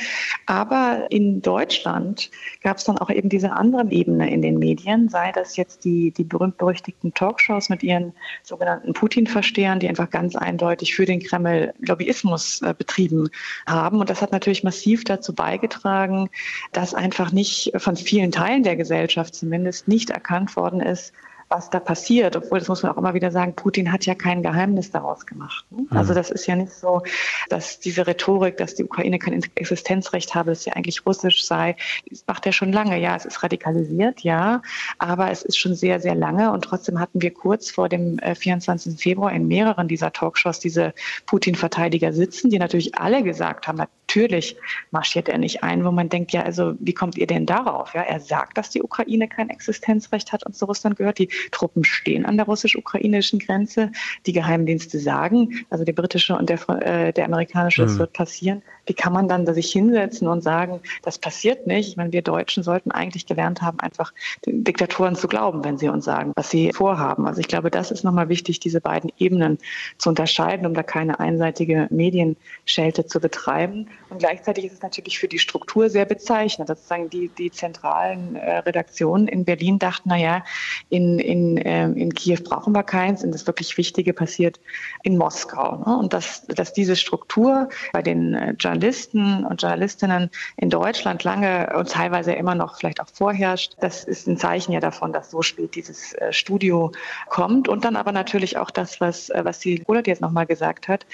Aber 0.45 1.07
in 1.09 1.41
Deutschland 1.41 2.31
gab 2.63 2.77
es 2.77 2.85
dann 2.85 2.99
auch 2.99 3.09
eben 3.09 3.31
diese 3.31 3.53
andere 3.53 3.91
Ebene 3.91 4.31
in 4.31 4.43
den 4.43 4.59
Medien, 4.59 5.09
sei 5.09 5.33
das 5.33 5.57
jetzt 5.57 5.87
die, 5.87 6.11
die 6.11 6.25
berühmt-berüchtigten 6.25 7.15
Talkshows 7.15 7.71
mit 7.71 7.83
ihren 7.83 8.13
sogenannten 8.43 8.93
Putin-Verstehern, 8.93 9.81
die 9.81 9.89
einfach 9.89 10.11
ganz 10.11 10.37
eindeutig 10.37 10.95
für 10.95 11.07
den 11.07 11.21
Kreml 11.21 11.73
Lobbyismus 11.79 12.61
äh, 12.61 12.75
betrieben 12.77 13.31
haben. 13.67 14.01
Und 14.01 14.11
das 14.11 14.21
hat 14.21 14.33
natürlich 14.33 14.65
massiv 14.65 15.05
dazu 15.05 15.35
beigetragen, 15.35 16.29
dass 16.73 16.93
einfach 16.93 17.33
nicht 17.33 17.73
von 17.79 17.97
vielen 17.97 18.33
Teilen 18.33 18.65
der 18.65 18.77
Gesellschaft 18.77 19.35
zumindest 19.35 19.89
nicht 19.89 20.11
erkannt 20.11 20.57
worden 20.57 20.81
ist, 20.81 21.15
was 21.55 21.71
da 21.71 21.79
passiert, 21.79 22.35
obwohl 22.35 22.59
das 22.59 22.69
muss 22.69 22.83
man 22.83 22.93
auch 22.93 22.97
immer 22.97 23.15
wieder 23.15 23.31
sagen, 23.31 23.55
Putin 23.55 23.93
hat 23.93 24.07
ja 24.07 24.15
kein 24.17 24.43
Geheimnis 24.43 24.91
daraus 24.91 25.25
gemacht. 25.25 25.65
Ne? 25.71 25.87
Mhm. 25.89 25.97
Also 25.97 26.13
das 26.13 26.31
ist 26.31 26.47
ja 26.47 26.57
nicht 26.57 26.73
so, 26.73 27.03
dass 27.49 27.79
diese 27.79 28.07
Rhetorik, 28.07 28.57
dass 28.57 28.75
die 28.75 28.85
Ukraine 28.85 29.19
kein 29.21 29.41
Existenzrecht 29.55 30.35
habe, 30.35 30.51
dass 30.51 30.65
sie 30.65 30.73
eigentlich 30.73 31.07
russisch 31.07 31.45
sei, 31.45 31.77
das 32.11 32.25
macht 32.27 32.47
er 32.47 32.53
schon 32.53 32.73
lange. 32.73 32.99
Ja, 32.99 33.15
es 33.15 33.25
ist 33.25 33.43
radikalisiert, 33.43 34.21
ja, 34.21 34.63
aber 34.99 35.31
es 35.31 35.43
ist 35.43 35.57
schon 35.57 35.77
sehr, 35.77 36.01
sehr 36.01 36.17
lange 36.17 36.51
und 36.53 36.65
trotzdem 36.65 36.99
hatten 36.99 37.23
wir 37.23 37.33
kurz 37.33 37.71
vor 37.71 37.89
dem 37.89 38.19
24. 38.19 38.95
Äh, 38.95 38.97
Februar 38.97 39.33
in 39.33 39.47
mehreren 39.47 39.87
dieser 39.87 40.13
Talkshows 40.13 40.59
diese 40.59 40.93
Putin-Verteidiger 41.27 42.13
sitzen, 42.13 42.51
die 42.51 42.59
natürlich 42.59 42.97
alle 42.97 43.23
gesagt 43.23 43.69
haben, 43.69 43.79
natürlich 44.15 44.57
marschiert 44.91 45.29
er 45.29 45.39
nicht 45.39 45.63
ein, 45.63 45.85
wo 45.85 45.91
man 45.91 46.09
denkt, 46.09 46.33
ja, 46.33 46.43
also 46.43 46.75
wie 46.79 46.95
kommt 46.95 47.17
ihr 47.17 47.27
denn 47.27 47.47
darauf? 47.47 47.95
Ja, 47.95 48.03
er 48.03 48.21
sagt, 48.21 48.59
dass 48.59 48.71
die 48.71 48.83
Ukraine 48.83 49.29
kein 49.29 49.51
Existenzrecht 49.51 50.33
hat 50.33 50.45
und 50.45 50.55
zu 50.55 50.67
Russland 50.67 50.97
gehört. 50.97 51.19
Die 51.19 51.29
Truppen 51.51 51.85
stehen 51.85 52.27
an 52.27 52.37
der 52.37 52.47
russisch-ukrainischen 52.47 53.39
Grenze. 53.39 53.93
Die 54.27 54.33
Geheimdienste 54.33 54.99
sagen, 54.99 55.65
also 55.71 55.85
der 55.85 55.93
britische 55.93 56.37
und 56.37 56.49
der, 56.49 56.69
äh, 56.69 57.13
der 57.13 57.25
amerikanische, 57.27 57.83
mhm. 57.83 57.89
es 57.89 57.99
wird 57.99 58.13
passieren. 58.13 58.63
Wie 58.87 58.95
kann 58.95 59.13
man 59.13 59.29
dann 59.29 59.47
da 59.47 59.55
sich 59.55 59.73
hinsetzen 59.73 60.29
und 60.29 60.43
sagen, 60.43 60.81
das 61.03 61.19
passiert 61.19 61.67
nicht? 61.67 61.89
Ich 61.89 61.97
meine, 61.97 62.13
wir 62.13 62.23
Deutschen 62.23 62.63
sollten 62.63 62.91
eigentlich 62.91 63.27
gelernt 63.27 63.63
haben, 63.63 63.81
einfach 63.81 64.13
den 64.45 64.63
Diktatoren 64.63 65.17
zu 65.17 65.27
glauben, 65.27 65.65
wenn 65.65 65.79
sie 65.79 65.89
uns 65.89 66.05
sagen, 66.05 66.33
was 66.37 66.51
sie 66.51 66.73
vorhaben. 66.73 67.27
Also 67.27 67.41
ich 67.41 67.49
glaube, 67.49 67.71
das 67.71 67.91
ist 67.91 68.05
nochmal 68.05 68.29
wichtig, 68.29 68.61
diese 68.61 68.81
beiden 68.81 69.11
Ebenen 69.19 69.59
zu 69.99 70.11
unterscheiden, 70.11 70.67
um 70.67 70.75
da 70.75 70.83
keine 70.83 71.19
einseitige 71.19 71.89
Medienschelte 71.91 73.07
zu 73.07 73.21
betreiben. 73.21 73.89
Und 74.11 74.19
gleichzeitig 74.19 74.67
ist 74.67 74.75
es 74.75 74.83
natürlich 74.83 75.19
für 75.19 75.29
die 75.29 75.39
Struktur 75.39 75.89
sehr 75.89 76.05
bezeichnend. 76.05 76.69
dass 76.69 76.85
sozusagen 76.85 77.11
die, 77.11 77.29
die 77.29 77.51
zentralen 77.51 78.37
äh, 78.37 78.59
Redaktionen 78.59 79.29
in 79.29 79.45
Berlin 79.45 79.79
dachten, 79.79 80.11
naja, 80.11 80.45
in, 80.91 81.19
in, 81.19 81.34
äh, 81.57 81.87
in 81.87 82.15
Kiew 82.15 82.39
brauchen 82.43 82.73
wir 82.73 82.83
keins 82.83 83.25
und 83.25 83.33
das 83.33 83.47
wirklich 83.47 83.77
Wichtige 83.77 84.13
passiert 84.13 84.61
in 85.03 85.17
Moskau. 85.17 85.77
Ne? 85.87 85.97
Und 85.97 86.13
dass, 86.13 86.47
dass 86.47 86.73
diese 86.73 86.97
Struktur 86.97 87.69
bei 87.93 88.03
den 88.03 88.35
äh, 88.35 88.53
Journalisten 88.59 89.45
und 89.45 89.61
Journalistinnen 89.63 90.31
in 90.57 90.71
Deutschland 90.71 91.25
lange 91.25 91.73
und 91.77 91.91
teilweise 91.91 92.33
immer 92.33 92.55
noch 92.55 92.77
vielleicht 92.77 93.01
auch 93.01 93.09
vorherrscht, 93.13 93.75
das 93.81 94.05
ist 94.05 94.27
ein 94.27 94.37
Zeichen 94.37 94.73
ja 94.73 94.81
davon, 94.81 95.13
dass 95.13 95.31
so 95.31 95.43
spät 95.43 95.75
dieses 95.75 96.13
äh, 96.15 96.33
Studio 96.33 96.93
kommt. 97.29 97.69
Und 97.69 97.85
dann 97.85 97.97
aber 97.97 98.13
natürlich 98.13 98.59
auch 98.59 98.71
das, 98.71 99.01
was, 99.01 99.31
äh, 99.31 99.45
was 99.45 99.59
die 99.59 99.83
Roland 99.89 100.07
jetzt 100.07 100.21
nochmal 100.21 100.47
gesagt 100.47 100.89
hat. 100.89 101.07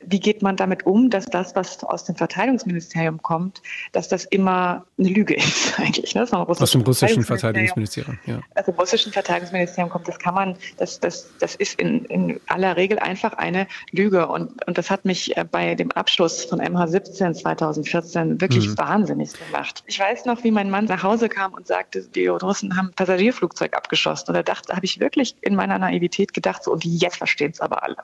Wie 0.00 0.20
geht 0.20 0.42
man 0.42 0.56
damit 0.56 0.86
um, 0.86 1.10
dass 1.10 1.26
das, 1.26 1.54
was 1.54 1.82
aus 1.84 2.04
dem 2.04 2.16
Verteidigungsministerium 2.16 3.22
kommt, 3.22 3.62
dass 3.92 4.08
das 4.08 4.24
immer 4.24 4.84
eine 4.98 5.08
Lüge 5.08 5.34
ist 5.36 5.78
eigentlich. 5.78 6.14
Ne? 6.14 6.26
Aus 6.32 6.70
dem 6.70 6.82
russischen 6.82 7.22
Verteidigungsministerium, 7.22 8.18
ja. 8.26 8.40
Also 8.54 8.72
russischen 8.72 9.12
Verteidigungsministerium 9.12 9.55
kommt, 9.88 10.08
das 10.08 10.18
kann 10.18 10.34
man, 10.34 10.56
das, 10.76 11.00
das, 11.00 11.30
das 11.38 11.54
ist 11.54 11.80
in, 11.80 12.04
in 12.06 12.40
aller 12.46 12.76
Regel 12.76 12.98
einfach 12.98 13.34
eine 13.34 13.66
Lüge. 13.90 14.26
Und, 14.26 14.66
und 14.66 14.78
das 14.78 14.90
hat 14.90 15.04
mich 15.04 15.36
äh, 15.36 15.44
bei 15.44 15.74
dem 15.74 15.90
Abschluss 15.92 16.44
von 16.44 16.60
MH17 16.60 17.34
2014 17.34 18.40
wirklich 18.40 18.68
mhm. 18.68 18.78
wahnsinnig 18.78 19.32
gemacht. 19.32 19.82
Ich 19.86 19.98
weiß 19.98 20.24
noch, 20.24 20.44
wie 20.44 20.50
mein 20.50 20.70
Mann 20.70 20.86
nach 20.86 21.02
Hause 21.02 21.28
kam 21.28 21.54
und 21.54 21.66
sagte, 21.66 22.02
die 22.02 22.26
Russen 22.26 22.76
haben 22.76 22.88
ein 22.88 22.94
Passagierflugzeug 22.94 23.76
abgeschossen. 23.76 24.28
Und 24.28 24.34
da 24.34 24.42
dachte, 24.42 24.74
habe 24.74 24.84
ich 24.84 25.00
wirklich 25.00 25.36
in 25.40 25.54
meiner 25.54 25.78
Naivität 25.78 26.32
gedacht, 26.32 26.64
so, 26.64 26.72
und 26.72 26.84
jetzt 26.84 27.16
verstehen 27.16 27.52
es 27.52 27.60
aber 27.60 27.82
alle. 27.82 27.96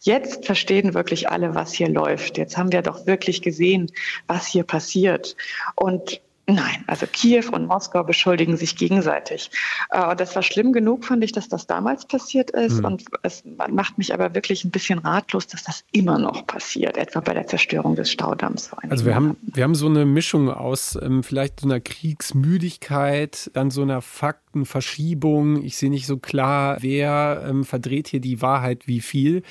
Jetzt 0.00 0.46
verstehen 0.46 0.94
wirklich 0.94 1.28
alle, 1.28 1.54
was 1.54 1.72
hier 1.72 1.88
läuft. 1.88 2.38
Jetzt 2.38 2.56
haben 2.56 2.72
wir 2.72 2.82
doch 2.82 3.06
wirklich 3.06 3.42
gesehen, 3.42 3.90
was 4.26 4.46
hier 4.46 4.64
passiert. 4.64 5.36
Und 5.74 6.20
Nein, 6.48 6.84
also 6.86 7.06
Kiew 7.06 7.50
und 7.50 7.66
Moskau 7.66 8.04
beschuldigen 8.04 8.56
sich 8.56 8.76
gegenseitig. 8.76 9.50
Äh, 9.90 10.14
das 10.14 10.36
war 10.36 10.42
schlimm 10.42 10.72
genug, 10.72 11.04
fand 11.04 11.24
ich, 11.24 11.32
dass 11.32 11.48
das 11.48 11.66
damals 11.66 12.06
passiert 12.06 12.52
ist. 12.52 12.78
Mhm. 12.78 12.84
Und 12.84 13.04
es 13.22 13.42
macht 13.68 13.98
mich 13.98 14.14
aber 14.14 14.32
wirklich 14.32 14.64
ein 14.64 14.70
bisschen 14.70 15.00
ratlos, 15.00 15.48
dass 15.48 15.64
das 15.64 15.84
immer 15.90 16.18
noch 16.18 16.46
passiert, 16.46 16.98
etwa 16.98 17.18
bei 17.18 17.34
der 17.34 17.48
Zerstörung 17.48 17.96
des 17.96 18.12
Staudamms. 18.12 18.70
Also 18.88 19.04
wir 19.06 19.16
haben, 19.16 19.36
wir 19.42 19.64
haben 19.64 19.74
so 19.74 19.86
eine 19.86 20.06
Mischung 20.06 20.48
aus 20.48 20.96
ähm, 21.02 21.24
vielleicht 21.24 21.60
so 21.60 21.66
einer 21.66 21.80
Kriegsmüdigkeit, 21.80 23.50
dann 23.54 23.72
so 23.72 23.82
einer 23.82 24.00
Faktenverschiebung. 24.00 25.64
Ich 25.64 25.76
sehe 25.76 25.90
nicht 25.90 26.06
so 26.06 26.16
klar, 26.16 26.76
wer 26.80 27.44
ähm, 27.48 27.64
verdreht 27.64 28.06
hier 28.06 28.20
die 28.20 28.40
Wahrheit 28.40 28.86
wie 28.86 29.00
viel. 29.00 29.42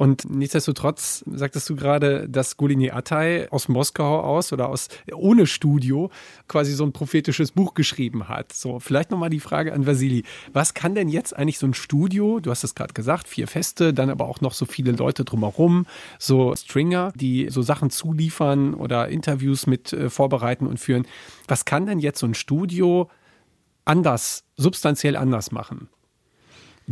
Und 0.00 0.30
nichtsdestotrotz 0.30 1.22
sagtest 1.30 1.68
du 1.68 1.76
gerade, 1.76 2.26
dass 2.26 2.56
Golini 2.56 2.90
Atay 2.90 3.48
aus 3.50 3.68
Moskau 3.68 4.20
aus 4.22 4.50
oder 4.50 4.70
aus 4.70 4.88
ohne 5.12 5.46
Studio 5.46 6.10
quasi 6.48 6.72
so 6.72 6.84
ein 6.84 6.92
prophetisches 6.92 7.52
Buch 7.52 7.74
geschrieben 7.74 8.26
hat. 8.26 8.54
So, 8.54 8.80
vielleicht 8.80 9.10
nochmal 9.10 9.28
die 9.28 9.40
Frage 9.40 9.74
an 9.74 9.86
Vasili. 9.86 10.24
Was 10.54 10.72
kann 10.72 10.94
denn 10.94 11.10
jetzt 11.10 11.36
eigentlich 11.36 11.58
so 11.58 11.66
ein 11.66 11.74
Studio, 11.74 12.40
du 12.40 12.50
hast 12.50 12.64
es 12.64 12.74
gerade 12.74 12.94
gesagt, 12.94 13.28
vier 13.28 13.46
Feste, 13.46 13.92
dann 13.92 14.08
aber 14.08 14.26
auch 14.26 14.40
noch 14.40 14.54
so 14.54 14.64
viele 14.64 14.92
Leute 14.92 15.26
drumherum, 15.26 15.84
so 16.18 16.56
Stringer, 16.56 17.12
die 17.14 17.50
so 17.50 17.60
Sachen 17.60 17.90
zuliefern 17.90 18.72
oder 18.72 19.08
Interviews 19.08 19.66
mit 19.66 19.92
äh, 19.92 20.08
vorbereiten 20.08 20.66
und 20.66 20.80
führen. 20.80 21.06
Was 21.46 21.66
kann 21.66 21.84
denn 21.84 21.98
jetzt 21.98 22.20
so 22.20 22.26
ein 22.26 22.32
Studio 22.32 23.10
anders, 23.84 24.44
substanziell 24.56 25.14
anders 25.14 25.52
machen? 25.52 25.90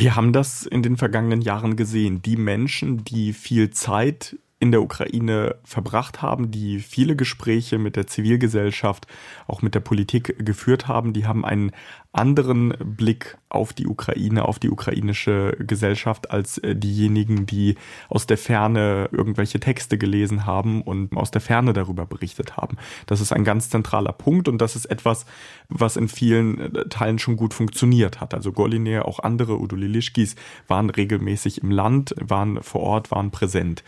Wir 0.01 0.15
haben 0.15 0.33
das 0.33 0.65
in 0.65 0.85
den 0.85 0.97
vergangenen 0.97 1.41
Jahren 1.41 1.75
gesehen. 1.75 2.23
Die 2.23 2.37
Menschen, 2.37 3.03
die 3.03 3.33
viel 3.33 3.71
Zeit 3.71 4.37
in 4.61 4.73
der 4.73 4.83
Ukraine 4.83 5.57
verbracht 5.63 6.21
haben, 6.21 6.51
die 6.51 6.81
viele 6.81 7.15
Gespräche 7.15 7.79
mit 7.79 7.95
der 7.95 8.09
Zivilgesellschaft, 8.09 9.07
auch 9.47 9.63
mit 9.63 9.75
der 9.75 9.81
Politik 9.81 10.45
geführt 10.45 10.89
haben, 10.89 11.13
die 11.13 11.27
haben 11.27 11.45
einen 11.45 11.71
anderen 12.13 12.75
Blick 12.79 13.39
auf 13.49 13.73
die 13.73 13.87
Ukraine, 13.87 14.47
auf 14.47 14.59
die 14.59 14.71
ukrainische 14.71 15.57
Gesellschaft 15.61 16.31
als 16.31 16.59
äh, 16.59 16.75
diejenigen, 16.75 17.47
die 17.47 17.77
aus 18.09 18.27
der 18.27 18.39
Ferne 18.39 19.09
irgendwelche 19.13 19.61
Texte 19.61 19.99
gelesen 19.99 20.45
haben 20.45 20.83
und 20.83 21.17
aus 21.17 21.31
der 21.31 21.41
Ferne 21.41 21.73
darüber 21.73 22.07
berichtet 22.07 22.57
haben. 22.57 22.77
Das 23.07 23.21
ist 23.21 23.33
ein 23.33 23.45
ganz 23.45 23.71
zentraler 23.71 24.13
Punkt 24.13 24.49
und 24.49 24.59
das 24.59 24.75
ist 24.75 24.87
etwas, 24.87 25.27
was 25.69 25.97
in 25.97 26.09
vielen 26.09 26.75
äh, 26.75 26.89
Teilen 26.89 27.19
schon 27.19 27.37
gut 27.37 27.55
funktioniert 27.55 28.21
hat. 28.21 28.35
Also 28.35 28.53
Goline, 28.53 29.05
auch 29.05 29.21
andere 29.21 29.59
Udo 29.59 29.77
Lilischkis 29.77 30.35
waren 30.67 30.91
regelmäßig 30.91 31.63
im 31.63 31.71
Land, 31.71 32.15
waren 32.19 32.63
vor 32.63 32.81
Ort, 32.81 33.11
waren 33.11 33.31
präsent. 33.31 33.85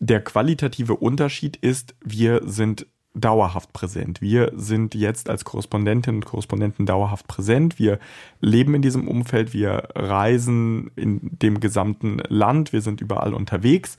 Der 0.00 0.22
qualitative 0.22 0.96
Unterschied 0.96 1.56
ist, 1.56 1.94
wir 2.02 2.40
sind 2.44 2.86
dauerhaft 3.12 3.72
präsent. 3.74 4.22
Wir 4.22 4.50
sind 4.54 4.94
jetzt 4.94 5.28
als 5.28 5.44
Korrespondentinnen 5.44 6.22
und 6.22 6.24
Korrespondenten 6.24 6.86
dauerhaft 6.86 7.26
präsent. 7.26 7.78
Wir 7.78 7.98
leben 8.40 8.74
in 8.74 8.82
diesem 8.82 9.08
Umfeld, 9.08 9.52
wir 9.52 9.88
reisen 9.94 10.90
in 10.96 11.20
dem 11.22 11.60
gesamten 11.60 12.22
Land, 12.28 12.72
wir 12.72 12.80
sind 12.80 13.00
überall 13.02 13.34
unterwegs 13.34 13.98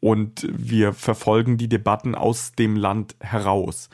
und 0.00 0.46
wir 0.52 0.92
verfolgen 0.92 1.56
die 1.56 1.68
Debatten 1.68 2.14
aus 2.14 2.52
dem 2.52 2.76
Land 2.76 3.16
heraus. 3.20 3.88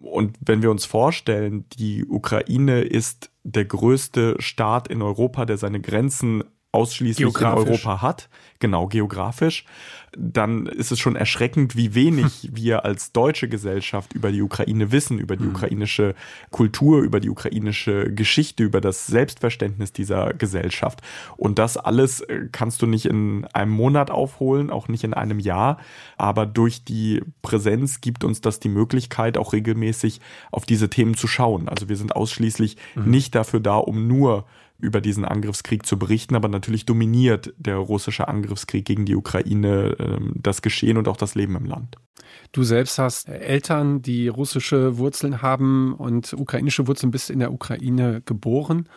Und 0.00 0.36
wenn 0.40 0.62
wir 0.62 0.70
uns 0.70 0.84
vorstellen, 0.84 1.64
die 1.78 2.04
Ukraine 2.04 2.82
ist 2.82 3.30
der 3.42 3.64
größte 3.64 4.36
Staat 4.38 4.88
in 4.88 5.02
Europa, 5.02 5.44
der 5.44 5.56
seine 5.56 5.80
Grenzen 5.80 6.44
ausschließlich 6.74 7.26
in 7.26 7.46
Europa 7.46 8.02
hat, 8.02 8.28
genau 8.58 8.86
geografisch, 8.86 9.64
dann 10.16 10.66
ist 10.66 10.92
es 10.92 10.98
schon 10.98 11.16
erschreckend, 11.16 11.76
wie 11.76 11.94
wenig 11.94 12.50
wir 12.52 12.84
als 12.84 13.12
deutsche 13.12 13.48
Gesellschaft 13.48 14.12
über 14.12 14.32
die 14.32 14.42
Ukraine 14.42 14.92
wissen, 14.92 15.18
über 15.18 15.36
die 15.36 15.44
mhm. 15.44 15.50
ukrainische 15.50 16.14
Kultur, 16.50 17.02
über 17.02 17.20
die 17.20 17.30
ukrainische 17.30 18.12
Geschichte, 18.12 18.62
über 18.62 18.80
das 18.80 19.06
Selbstverständnis 19.06 19.92
dieser 19.92 20.34
Gesellschaft. 20.34 21.00
Und 21.36 21.58
das 21.58 21.76
alles 21.76 22.20
äh, 22.20 22.48
kannst 22.52 22.82
du 22.82 22.86
nicht 22.86 23.06
in 23.06 23.46
einem 23.52 23.72
Monat 23.72 24.10
aufholen, 24.10 24.70
auch 24.70 24.88
nicht 24.88 25.04
in 25.04 25.14
einem 25.14 25.38
Jahr, 25.38 25.78
aber 26.16 26.46
durch 26.46 26.84
die 26.84 27.22
Präsenz 27.42 28.00
gibt 28.00 28.24
uns 28.24 28.40
das 28.40 28.60
die 28.60 28.68
Möglichkeit, 28.68 29.38
auch 29.38 29.52
regelmäßig 29.52 30.20
auf 30.50 30.64
diese 30.64 30.90
Themen 30.90 31.14
zu 31.14 31.26
schauen. 31.26 31.68
Also 31.68 31.88
wir 31.88 31.96
sind 31.96 32.14
ausschließlich 32.16 32.76
mhm. 32.94 33.10
nicht 33.10 33.34
dafür 33.34 33.60
da, 33.60 33.76
um 33.76 34.06
nur 34.06 34.44
über 34.78 35.00
diesen 35.00 35.24
Angriffskrieg 35.24 35.86
zu 35.86 35.98
berichten, 35.98 36.34
aber 36.34 36.48
natürlich 36.48 36.84
dominiert 36.84 37.54
der 37.56 37.76
russische 37.76 38.28
Angriffskrieg 38.28 38.84
gegen 38.84 39.04
die 39.04 39.14
Ukraine 39.14 39.96
äh, 39.98 40.18
das 40.34 40.62
Geschehen 40.62 40.96
und 40.96 41.08
auch 41.08 41.16
das 41.16 41.34
Leben 41.34 41.56
im 41.56 41.64
Land. 41.64 41.96
Du 42.52 42.62
selbst 42.62 42.98
hast 42.98 43.28
Eltern, 43.28 44.02
die 44.02 44.28
russische 44.28 44.98
Wurzeln 44.98 45.42
haben 45.42 45.94
und 45.94 46.32
ukrainische 46.32 46.86
Wurzeln, 46.86 47.10
bist 47.10 47.30
in 47.30 47.38
der 47.38 47.52
Ukraine 47.52 48.22
geboren 48.24 48.88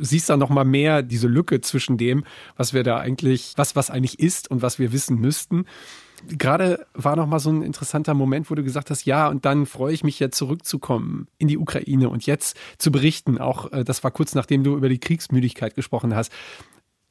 siehst 0.00 0.30
da 0.30 0.36
noch 0.36 0.50
mal 0.50 0.64
mehr 0.64 1.02
diese 1.02 1.26
Lücke 1.26 1.60
zwischen 1.60 1.98
dem, 1.98 2.24
was 2.56 2.72
wir 2.72 2.84
da 2.84 2.98
eigentlich, 2.98 3.52
was 3.56 3.74
was 3.74 3.90
eigentlich 3.90 4.20
ist 4.20 4.48
und 4.48 4.62
was 4.62 4.78
wir 4.78 4.92
wissen 4.92 5.18
müssten 5.18 5.64
gerade 6.26 6.86
war 6.94 7.16
noch 7.16 7.26
mal 7.26 7.38
so 7.38 7.50
ein 7.50 7.62
interessanter 7.62 8.14
Moment, 8.14 8.50
wo 8.50 8.54
du 8.54 8.62
gesagt 8.62 8.90
hast, 8.90 9.04
ja, 9.04 9.28
und 9.28 9.44
dann 9.44 9.66
freue 9.66 9.92
ich 9.92 10.04
mich 10.04 10.18
ja 10.18 10.30
zurückzukommen 10.30 11.28
in 11.38 11.48
die 11.48 11.58
Ukraine 11.58 12.08
und 12.08 12.26
jetzt 12.26 12.56
zu 12.78 12.90
berichten. 12.90 13.38
Auch 13.38 13.72
äh, 13.72 13.84
das 13.84 14.02
war 14.04 14.10
kurz 14.10 14.34
nachdem 14.34 14.64
du 14.64 14.76
über 14.76 14.88
die 14.88 14.98
Kriegsmüdigkeit 14.98 15.74
gesprochen 15.74 16.14
hast. 16.14 16.32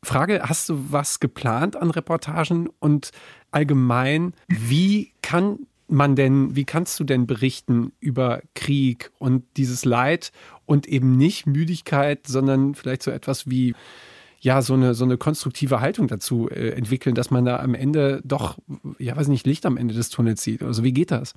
Frage, 0.03 0.41
hast 0.43 0.69
du 0.69 0.91
was 0.91 1.19
geplant 1.19 1.75
an 1.75 1.89
Reportagen 1.89 2.69
und 2.79 3.11
allgemein, 3.51 4.33
wie 4.47 5.13
kann 5.21 5.59
man 5.87 6.15
denn, 6.15 6.55
wie 6.55 6.65
kannst 6.65 6.99
du 6.99 7.03
denn 7.03 7.27
berichten 7.27 7.91
über 7.99 8.41
Krieg 8.53 9.11
und 9.19 9.43
dieses 9.57 9.85
Leid 9.85 10.31
und 10.65 10.87
eben 10.87 11.17
nicht 11.17 11.45
Müdigkeit, 11.45 12.27
sondern 12.27 12.75
vielleicht 12.75 13.03
so 13.03 13.11
etwas 13.11 13.49
wie 13.49 13.75
ja, 14.39 14.61
so 14.61 14.73
eine, 14.73 14.93
so 14.93 15.05
eine 15.05 15.17
konstruktive 15.17 15.81
Haltung 15.81 16.07
dazu 16.07 16.49
äh, 16.49 16.69
entwickeln, 16.71 17.15
dass 17.15 17.31
man 17.31 17.45
da 17.45 17.59
am 17.59 17.73
Ende 17.73 18.21
doch, 18.23 18.57
ja, 18.99 19.15
weiß 19.15 19.27
nicht, 19.27 19.45
Licht 19.45 19.65
am 19.65 19.77
Ende 19.77 19.93
des 19.93 20.09
Tunnels 20.09 20.43
sieht. 20.43 20.61
Also 20.61 20.83
wie 20.83 20.93
geht 20.93 21.11
das? 21.11 21.33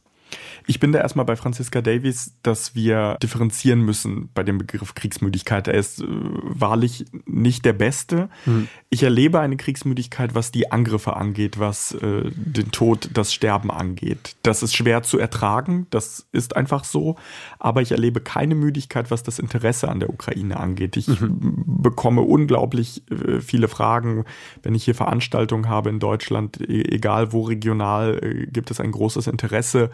Ich 0.66 0.80
bin 0.80 0.92
da 0.92 0.98
erstmal 0.98 1.24
bei 1.24 1.36
Franziska 1.36 1.80
Davies, 1.80 2.34
dass 2.42 2.74
wir 2.74 3.16
differenzieren 3.22 3.80
müssen 3.80 4.28
bei 4.34 4.42
dem 4.42 4.58
Begriff 4.58 4.94
Kriegsmüdigkeit. 4.94 5.66
Er 5.66 5.74
ist 5.74 6.00
äh, 6.00 6.06
wahrlich 6.06 7.06
nicht 7.24 7.64
der 7.64 7.72
beste. 7.72 8.28
Mhm. 8.44 8.68
Ich 8.90 9.02
erlebe 9.02 9.40
eine 9.40 9.56
Kriegsmüdigkeit, 9.56 10.34
was 10.34 10.50
die 10.50 10.70
Angriffe 10.70 11.16
angeht, 11.16 11.58
was 11.58 11.92
äh, 11.92 12.30
den 12.34 12.70
Tod, 12.70 13.08
das 13.14 13.32
Sterben 13.32 13.70
angeht. 13.70 14.36
Das 14.42 14.62
ist 14.62 14.74
schwer 14.74 15.02
zu 15.02 15.18
ertragen, 15.18 15.86
das 15.90 16.26
ist 16.32 16.54
einfach 16.56 16.84
so. 16.84 17.16
Aber 17.58 17.80
ich 17.80 17.92
erlebe 17.92 18.20
keine 18.20 18.54
Müdigkeit, 18.54 19.10
was 19.10 19.22
das 19.22 19.38
Interesse 19.38 19.88
an 19.88 20.00
der 20.00 20.10
Ukraine 20.10 20.58
angeht. 20.58 20.96
Ich 20.98 21.08
mhm. 21.08 21.64
bekomme 21.66 22.20
unglaublich 22.20 23.02
äh, 23.10 23.40
viele 23.40 23.68
Fragen, 23.68 24.24
wenn 24.62 24.74
ich 24.74 24.84
hier 24.84 24.94
Veranstaltungen 24.94 25.68
habe 25.68 25.88
in 25.88 25.98
Deutschland, 25.98 26.60
e 26.60 26.82
egal 26.82 27.32
wo 27.32 27.42
regional, 27.42 28.18
äh, 28.22 28.46
gibt 28.46 28.70
es 28.70 28.80
ein 28.80 28.92
großes 28.92 29.26
Interesse. 29.26 29.90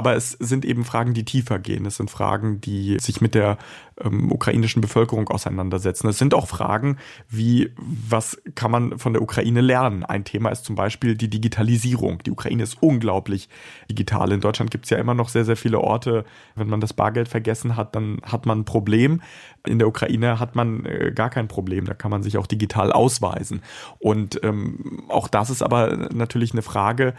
Aber 0.00 0.16
es 0.16 0.30
sind 0.30 0.64
eben 0.64 0.86
Fragen, 0.86 1.12
die 1.12 1.26
tiefer 1.26 1.58
gehen. 1.58 1.84
Es 1.84 1.96
sind 1.96 2.10
Fragen, 2.10 2.58
die 2.62 2.96
sich 2.98 3.20
mit 3.20 3.34
der 3.34 3.58
ähm, 4.02 4.32
ukrainischen 4.32 4.80
Bevölkerung 4.80 5.28
auseinandersetzen. 5.28 6.08
Es 6.08 6.16
sind 6.16 6.32
auch 6.32 6.48
Fragen 6.48 6.96
wie, 7.28 7.74
was 7.76 8.40
kann 8.54 8.70
man 8.70 8.98
von 8.98 9.12
der 9.12 9.20
Ukraine 9.20 9.60
lernen? 9.60 10.02
Ein 10.02 10.24
Thema 10.24 10.48
ist 10.48 10.64
zum 10.64 10.74
Beispiel 10.74 11.16
die 11.16 11.28
Digitalisierung. 11.28 12.22
Die 12.22 12.30
Ukraine 12.30 12.62
ist 12.62 12.82
unglaublich 12.82 13.50
digital. 13.90 14.32
In 14.32 14.40
Deutschland 14.40 14.70
gibt 14.70 14.86
es 14.86 14.90
ja 14.90 14.96
immer 14.96 15.12
noch 15.12 15.28
sehr, 15.28 15.44
sehr 15.44 15.56
viele 15.56 15.80
Orte. 15.80 16.24
Wenn 16.54 16.70
man 16.70 16.80
das 16.80 16.94
Bargeld 16.94 17.28
vergessen 17.28 17.76
hat, 17.76 17.94
dann 17.94 18.22
hat 18.22 18.46
man 18.46 18.60
ein 18.60 18.64
Problem. 18.64 19.20
In 19.66 19.78
der 19.78 19.86
Ukraine 19.86 20.40
hat 20.40 20.54
man 20.54 20.86
äh, 20.86 21.12
gar 21.14 21.28
kein 21.28 21.46
Problem. 21.46 21.84
Da 21.84 21.92
kann 21.92 22.10
man 22.10 22.22
sich 22.22 22.38
auch 22.38 22.46
digital 22.46 22.90
ausweisen. 22.90 23.60
Und 23.98 24.42
ähm, 24.44 25.02
auch 25.08 25.28
das 25.28 25.50
ist 25.50 25.62
aber 25.62 26.08
natürlich 26.10 26.52
eine 26.52 26.62
Frage, 26.62 27.12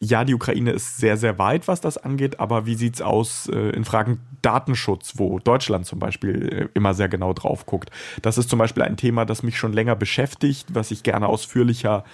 ja, 0.00 0.24
die 0.24 0.34
Ukraine 0.34 0.70
ist 0.70 0.98
sehr, 0.98 1.16
sehr 1.16 1.38
weit, 1.38 1.66
was 1.66 1.80
das 1.80 1.98
angeht, 1.98 2.38
aber 2.38 2.66
wie 2.66 2.76
sieht 2.76 2.94
es 2.94 3.02
aus 3.02 3.48
äh, 3.52 3.70
in 3.70 3.84
Fragen 3.84 4.20
Datenschutz, 4.42 5.14
wo 5.16 5.40
Deutschland 5.40 5.86
zum 5.86 5.98
Beispiel 5.98 6.48
äh, 6.48 6.68
immer 6.74 6.94
sehr 6.94 7.08
genau 7.08 7.32
drauf 7.32 7.66
guckt? 7.66 7.90
Das 8.22 8.38
ist 8.38 8.48
zum 8.48 8.60
Beispiel 8.60 8.84
ein 8.84 8.96
Thema, 8.96 9.24
das 9.24 9.42
mich 9.42 9.58
schon 9.58 9.72
länger 9.72 9.96
beschäftigt, 9.96 10.68
was 10.72 10.92
ich 10.92 11.02
gerne 11.02 11.26
ausführlicher 11.26 12.04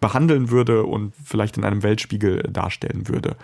behandeln 0.00 0.50
würde 0.50 0.84
und 0.84 1.14
vielleicht 1.22 1.58
in 1.58 1.64
einem 1.64 1.82
Weltspiegel 1.82 2.42
darstellen 2.50 3.08
würde. 3.08 3.36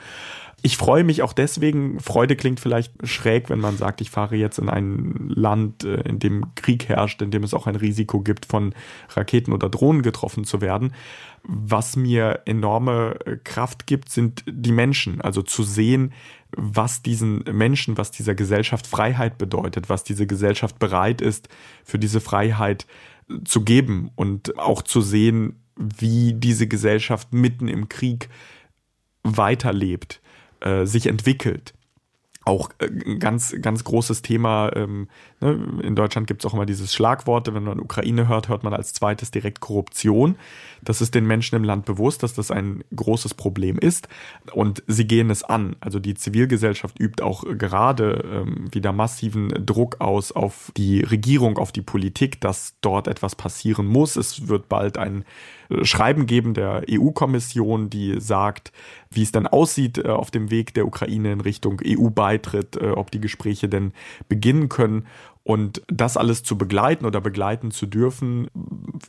Ich 0.62 0.76
freue 0.76 1.04
mich 1.04 1.22
auch 1.22 1.32
deswegen, 1.32 2.00
Freude 2.00 2.36
klingt 2.36 2.60
vielleicht 2.60 2.92
schräg, 3.06 3.48
wenn 3.48 3.60
man 3.60 3.76
sagt, 3.76 4.00
ich 4.00 4.10
fahre 4.10 4.36
jetzt 4.36 4.58
in 4.58 4.68
ein 4.68 5.28
Land, 5.28 5.84
äh, 5.84 6.02
in 6.02 6.18
dem 6.18 6.54
Krieg 6.54 6.88
herrscht, 6.88 7.22
in 7.22 7.30
dem 7.30 7.44
es 7.44 7.54
auch 7.54 7.66
ein 7.66 7.76
Risiko 7.76 8.20
gibt, 8.20 8.46
von 8.46 8.74
Raketen 9.10 9.52
oder 9.52 9.70
Drohnen 9.70 10.02
getroffen 10.02 10.44
zu 10.44 10.60
werden. 10.60 10.92
Was 11.42 11.96
mir 11.96 12.42
enorme 12.44 13.16
äh, 13.24 13.36
Kraft 13.36 13.86
gibt, 13.86 14.10
sind 14.10 14.44
die 14.46 14.72
Menschen. 14.72 15.20
Also 15.22 15.40
zu 15.42 15.62
sehen, 15.62 16.12
was 16.54 17.02
diesen 17.02 17.42
Menschen, 17.50 17.96
was 17.96 18.10
dieser 18.10 18.34
Gesellschaft 18.34 18.86
Freiheit 18.86 19.38
bedeutet, 19.38 19.88
was 19.88 20.04
diese 20.04 20.26
Gesellschaft 20.26 20.78
bereit 20.78 21.22
ist, 21.22 21.48
für 21.84 21.98
diese 21.98 22.20
Freiheit 22.20 22.86
äh, 23.30 23.44
zu 23.44 23.62
geben 23.62 24.10
und 24.14 24.58
auch 24.58 24.82
zu 24.82 25.00
sehen, 25.00 25.62
wie 25.76 26.34
diese 26.34 26.66
Gesellschaft 26.66 27.32
mitten 27.32 27.66
im 27.66 27.88
Krieg 27.88 28.28
weiterlebt 29.22 30.20
äh, 30.60 30.86
sich 30.86 31.06
entwickelt. 31.06 31.74
Auch 32.44 32.70
äh, 32.78 32.86
ein 32.86 33.18
ganz, 33.18 33.54
ganz 33.60 33.84
großes 33.84 34.22
Thema. 34.22 34.70
Ähm, 34.74 35.08
ne? 35.40 35.80
In 35.82 35.94
Deutschland 35.94 36.26
gibt 36.26 36.42
es 36.42 36.50
auch 36.50 36.54
immer 36.54 36.66
dieses 36.66 36.92
Schlagwort, 36.94 37.52
wenn 37.52 37.62
man 37.62 37.80
Ukraine 37.80 38.28
hört, 38.28 38.48
hört 38.48 38.64
man 38.64 38.72
als 38.72 38.92
zweites 38.94 39.30
direkt 39.30 39.60
Korruption. 39.60 40.36
Das 40.82 41.00
ist 41.00 41.14
den 41.14 41.26
Menschen 41.26 41.56
im 41.56 41.64
Land 41.64 41.84
bewusst, 41.84 42.22
dass 42.22 42.34
das 42.34 42.50
ein 42.50 42.84
großes 42.94 43.34
Problem 43.34 43.78
ist. 43.78 44.08
Und 44.52 44.82
sie 44.86 45.06
gehen 45.06 45.30
es 45.30 45.42
an. 45.42 45.76
Also 45.80 45.98
die 45.98 46.14
Zivilgesellschaft 46.14 46.98
übt 46.98 47.22
auch 47.22 47.44
gerade 47.58 48.24
ähm, 48.32 48.68
wieder 48.72 48.92
massiven 48.92 49.48
Druck 49.66 50.00
aus 50.00 50.32
auf 50.32 50.72
die 50.76 51.02
Regierung, 51.02 51.58
auf 51.58 51.72
die 51.72 51.82
Politik, 51.82 52.40
dass 52.40 52.74
dort 52.80 53.08
etwas 53.08 53.34
passieren 53.34 53.86
muss. 53.86 54.16
Es 54.16 54.48
wird 54.48 54.68
bald 54.68 54.98
ein 54.98 55.24
äh, 55.70 55.84
Schreiben 55.84 56.26
geben 56.26 56.54
der 56.54 56.82
EU-Kommission, 56.90 57.90
die 57.90 58.20
sagt, 58.20 58.72
wie 59.10 59.22
es 59.22 59.32
dann 59.32 59.46
aussieht 59.46 59.98
äh, 59.98 60.08
auf 60.08 60.30
dem 60.30 60.50
Weg 60.50 60.74
der 60.74 60.86
Ukraine 60.86 61.32
in 61.32 61.40
Richtung 61.40 61.80
EU-Beitritt, 61.84 62.76
äh, 62.76 62.90
ob 62.90 63.10
die 63.10 63.20
Gespräche 63.20 63.68
denn 63.68 63.92
beginnen 64.28 64.68
können. 64.68 65.06
Und 65.42 65.82
das 65.88 66.16
alles 66.16 66.42
zu 66.42 66.56
begleiten 66.58 67.06
oder 67.06 67.20
begleiten 67.20 67.70
zu 67.70 67.86
dürfen, 67.86 68.48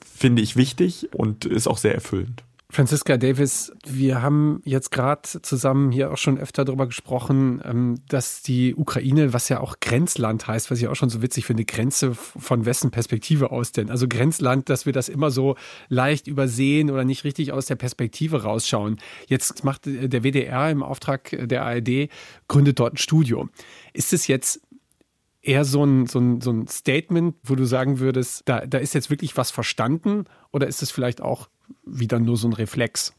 finde 0.04 0.42
ich 0.42 0.56
wichtig 0.56 1.10
und 1.14 1.46
ist 1.46 1.68
auch 1.68 1.78
sehr 1.78 1.94
erfüllend. 1.94 2.44
Franziska 2.72 3.18
Davis, 3.18 3.74
wir 3.86 4.22
haben 4.22 4.62
jetzt 4.64 4.92
gerade 4.92 5.24
zusammen 5.42 5.92
hier 5.92 6.10
auch 6.14 6.18
schon 6.18 6.38
öfter 6.38 6.64
darüber 6.64 6.88
gesprochen, 6.88 7.62
ähm, 7.66 7.96
dass 8.08 8.44
die 8.44 8.74
Ukraine, 8.76 9.34
was 9.34 9.50
ja 9.50 9.60
auch 9.60 9.82
Grenzland 9.82 10.48
heißt, 10.48 10.72
was 10.72 10.80
ich 10.80 10.88
auch 10.88 10.96
schon 10.96 11.10
so 11.10 11.22
witzig 11.22 11.46
finde, 11.46 11.66
Grenze 11.66 12.16
von 12.16 12.66
wessen 12.66 12.90
Perspektive 12.90 13.52
aus 13.52 13.74
denn? 13.74 13.90
Also 13.90 14.08
Grenzland, 14.08 14.70
dass 14.70 14.86
wir 14.86 14.94
das 14.94 15.10
immer 15.10 15.32
so 15.32 15.58
leicht 15.90 16.28
übersehen 16.28 16.90
oder 16.90 17.04
nicht 17.04 17.26
richtig 17.26 17.52
aus 17.52 17.66
der 17.66 17.76
Perspektive 17.76 18.44
rausschauen. 18.44 19.02
Jetzt 19.28 19.66
macht 19.66 19.82
der 19.86 20.24
WDR 20.24 20.72
im 20.72 20.82
Auftrag 20.82 21.38
der 21.38 21.64
ARD, 21.64 22.10
gründet 22.48 22.80
dort 22.80 22.94
ein 22.94 22.98
Studio. 22.98 23.50
Ist 23.92 24.14
es 24.14 24.28
jetzt 24.28 24.62
eher 25.42 25.66
so 25.66 25.84
ein, 25.84 26.08
so, 26.08 26.20
ein, 26.20 26.42
so 26.42 26.52
ein 26.52 26.68
Statement, 26.68 27.36
wo 27.44 27.56
du 27.56 27.66
sagen 27.66 28.00
würdest, 28.00 28.44
da, 28.46 28.66
da 28.66 28.78
ist 28.78 28.94
jetzt 28.94 29.10
wirklich 29.10 29.38
was 29.38 29.52
verstanden 29.52 30.26
oder 30.52 30.68
ist 30.68 30.82
es 30.82 30.92
vielleicht 30.92 31.22
auch 31.22 31.50
wieder 31.86 32.20
nur 32.20 32.38
so 32.38 32.48
ein 32.48 32.54
Reflex? 32.54 33.14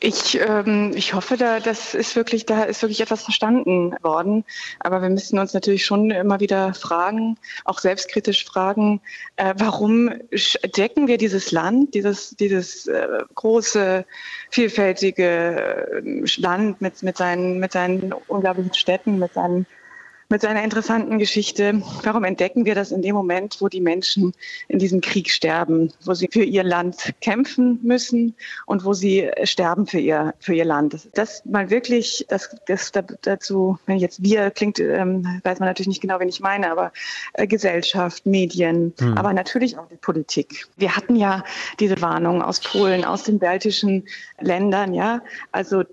Ich, 0.00 0.40
ähm, 0.40 0.92
ich 0.94 1.14
hoffe, 1.14 1.36
da, 1.36 1.60
das 1.60 1.94
ist 1.94 2.16
wirklich, 2.16 2.46
da 2.46 2.64
ist 2.64 2.82
wirklich 2.82 3.00
etwas 3.00 3.24
verstanden 3.24 3.94
worden. 4.02 4.44
Aber 4.80 5.02
wir 5.02 5.10
müssen 5.10 5.38
uns 5.38 5.54
natürlich 5.54 5.84
schon 5.84 6.10
immer 6.10 6.40
wieder 6.40 6.74
fragen, 6.74 7.38
auch 7.64 7.78
selbstkritisch 7.78 8.44
fragen, 8.44 9.00
äh, 9.36 9.54
warum 9.58 10.10
decken 10.76 11.08
wir 11.08 11.18
dieses 11.18 11.52
Land, 11.52 11.94
dieses, 11.94 12.30
dieses 12.30 12.86
äh, 12.86 13.06
große, 13.34 14.04
vielfältige 14.50 16.02
äh, 16.04 16.40
Land 16.40 16.80
mit, 16.80 17.02
mit, 17.02 17.16
seinen, 17.16 17.58
mit 17.58 17.72
seinen 17.72 18.12
unglaublichen 18.28 18.74
Städten, 18.74 19.18
mit 19.18 19.34
seinen 19.34 19.66
mit 20.32 20.40
seiner 20.40 20.64
interessanten 20.64 21.18
Geschichte. 21.18 21.82
Warum 22.04 22.24
entdecken 22.24 22.64
wir 22.64 22.74
das 22.74 22.90
in 22.90 23.02
dem 23.02 23.14
Moment, 23.14 23.58
wo 23.60 23.68
die 23.68 23.82
Menschen 23.82 24.32
in 24.66 24.78
diesem 24.78 25.02
Krieg 25.02 25.28
sterben, 25.28 25.92
wo 26.06 26.14
sie 26.14 26.26
für 26.32 26.42
ihr 26.42 26.64
Land 26.64 27.12
kämpfen 27.20 27.78
müssen 27.82 28.34
und 28.64 28.86
wo 28.86 28.94
sie 28.94 29.30
sterben 29.44 29.86
für 29.86 29.98
ihr, 29.98 30.32
für 30.40 30.54
ihr 30.54 30.64
Land? 30.64 31.10
Das, 31.12 31.44
mal 31.44 31.68
wirklich, 31.68 32.24
das, 32.30 32.56
das 32.66 32.92
dazu, 33.20 33.78
wenn 33.84 33.96
ich 33.96 34.02
jetzt 34.02 34.22
wir 34.22 34.50
klingt, 34.50 34.80
ähm, 34.80 35.40
weiß 35.44 35.60
man 35.60 35.68
natürlich 35.68 35.88
nicht 35.88 36.00
genau, 36.00 36.18
wen 36.18 36.30
ich 36.30 36.40
meine, 36.40 36.72
aber 36.72 36.92
äh, 37.34 37.46
Gesellschaft, 37.46 38.24
Medien, 38.24 38.94
mhm. 38.98 39.18
aber 39.18 39.34
natürlich 39.34 39.76
auch 39.76 39.88
die 39.88 39.96
Politik. 39.96 40.66
Wir 40.78 40.96
hatten 40.96 41.14
ja 41.14 41.44
diese 41.78 42.00
Warnung 42.00 42.40
aus 42.40 42.58
Polen, 42.60 43.04
aus 43.04 43.24
den 43.24 43.38
baltischen 43.38 44.06
Ländern, 44.40 44.94
ja. 44.94 45.20
Also 45.50 45.84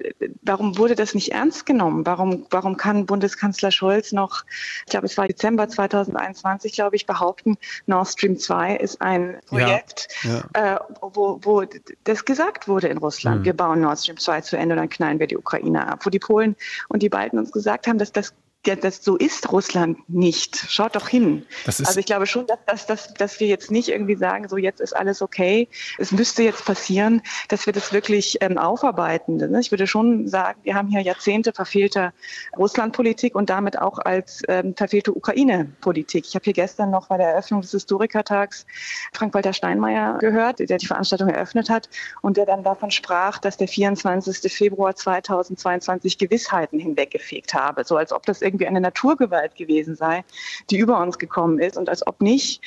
warum 0.44 0.78
wurde 0.78 0.96
das 0.96 1.14
nicht 1.14 1.34
ernst 1.34 1.66
genommen? 1.66 2.06
Warum, 2.06 2.46
warum 2.52 2.78
kann 2.78 3.06
Bundeskanzler 3.06 3.72
Scholz 3.72 4.14
noch 4.14 4.29
noch, 4.30 4.46
ich 4.86 4.92
glaube, 4.92 5.06
es 5.08 5.18
war 5.18 5.28
Dezember 5.28 5.68
2021, 5.68 6.74
glaube 6.74 6.96
ich, 6.96 7.06
behaupten, 7.06 7.58
Nord 7.86 8.08
Stream 8.08 8.38
2 8.38 8.76
ist 8.78 9.02
ein 9.02 9.38
Projekt, 9.48 10.08
ja, 10.24 10.44
ja. 10.54 10.76
Äh, 10.76 10.80
wo, 11.02 11.40
wo 11.42 11.64
das 12.04 12.26
gesagt 12.26 12.68
wurde 12.68 12.88
in 12.88 12.98
Russland. 12.98 13.42
Mhm. 13.42 13.46
Wir 13.46 13.54
bauen 13.54 13.82
Nord 13.82 14.00
Stream 14.00 14.18
2 14.18 14.42
zu 14.42 14.58
Ende 14.58 14.76
und 14.76 14.80
dann 14.80 14.90
knallen 14.90 15.20
wir 15.20 15.28
die 15.28 15.38
Ukraine 15.38 15.88
ab. 15.88 16.06
Wo 16.06 16.10
die 16.10 16.20
Polen 16.20 16.56
und 16.88 17.02
die 17.02 17.10
Balten 17.10 17.40
uns 17.40 17.52
gesagt 17.52 17.88
haben, 17.88 17.98
dass 17.98 18.12
das 18.12 18.34
ja, 18.66 18.76
das, 18.76 19.04
so 19.04 19.16
ist 19.16 19.52
Russland 19.54 20.10
nicht. 20.10 20.58
Schaut 20.70 20.96
doch 20.96 21.08
hin. 21.08 21.46
also 21.66 21.98
ich 21.98 22.06
glaube 22.06 22.26
schon, 22.26 22.46
dass, 22.46 22.60
dass, 22.66 22.86
dass, 22.86 23.14
dass 23.14 23.40
wir 23.40 23.48
jetzt 23.48 23.72
nicht 23.72 23.88
irgendwie 23.88 24.18
sagen, 24.18 24.50
so 24.50 24.58
jetzt 24.58 24.82
ist 24.82 24.94
alles 24.94 25.22
okay. 25.22 25.70
Es 25.98 26.12
müsste 26.12 26.44
jetzt 26.44 26.66
passieren, 26.66 27.22
dass 27.48 27.66
wir 27.66 27.74
das 27.74 27.94
wirklich 27.94 28.38
ähm, 28.42 28.58
aufarbeiten. 28.58 29.38
Ne? 29.38 29.60
Ich 29.62 29.72
würde 29.72 29.88
schon 29.88 30.28
sagen, 30.28 30.60
wir 30.64 30.76
haben 30.76 30.90
hier 30.90 31.00
Jahrzehnte 31.02 31.54
verfehlter 31.54 32.12
Russlandpolitik 32.58 33.34
und 33.34 33.50
damit 33.50 33.80
auch 33.80 33.98
als 34.00 34.42
ähm, 34.50 34.76
verfehlte 34.76 35.14
Ukraine-Politik. 35.16 36.26
Ich 36.28 36.36
habe 36.36 36.44
hier 36.44 36.54
gestern 36.54 36.92
noch 36.92 37.08
bei 37.08 37.18
der 37.18 37.30
Eröffnung 37.30 37.62
des 37.62 37.72
Historikertags 37.72 38.66
Frank-Walter 39.14 39.54
Steinmeier 39.54 40.18
gehört, 40.18 40.60
der 40.60 40.78
die 40.78 40.86
Veranstaltung 40.88 41.30
eröffnet 41.30 41.70
hat 41.70 41.90
und 42.22 42.36
der 42.36 42.46
dann 42.46 42.64
davon 42.64 42.92
sprach, 42.92 43.38
dass 43.38 43.56
der 43.56 43.70
24. 43.70 44.52
Februar 44.52 44.96
2022 44.98 46.18
Gewissheiten 46.18 46.78
hinweggefegt 46.78 47.54
habe, 47.54 47.86
so 47.86 47.96
als 47.96 48.12
ob 48.12 48.26
das 48.26 48.49
irgendwie 48.50 48.68
eine 48.68 48.82
Naturgewalt 48.82 49.56
gewesen 49.56 49.96
sei, 49.96 50.24
die 50.70 50.78
über 50.78 51.00
uns 51.00 51.20
gekommen 51.20 51.60
ist 51.60 51.78
und 51.78 51.88
als 51.88 52.06
ob 52.06 52.22
nicht 52.22 52.62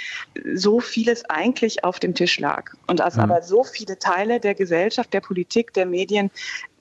so 0.54 0.78
vieles 0.80 1.28
eigentlich 1.28 1.82
auf 1.84 1.98
dem 1.98 2.14
Tisch 2.14 2.38
lag 2.38 2.72
und 2.86 3.00
als 3.00 3.16
mhm. 3.16 3.22
aber 3.22 3.42
so 3.42 3.64
viele 3.64 3.98
Teile 3.98 4.38
der 4.38 4.54
Gesellschaft, 4.54 5.12
der 5.12 5.20
Politik, 5.20 5.72
der 5.74 5.86
Medien 5.86 6.30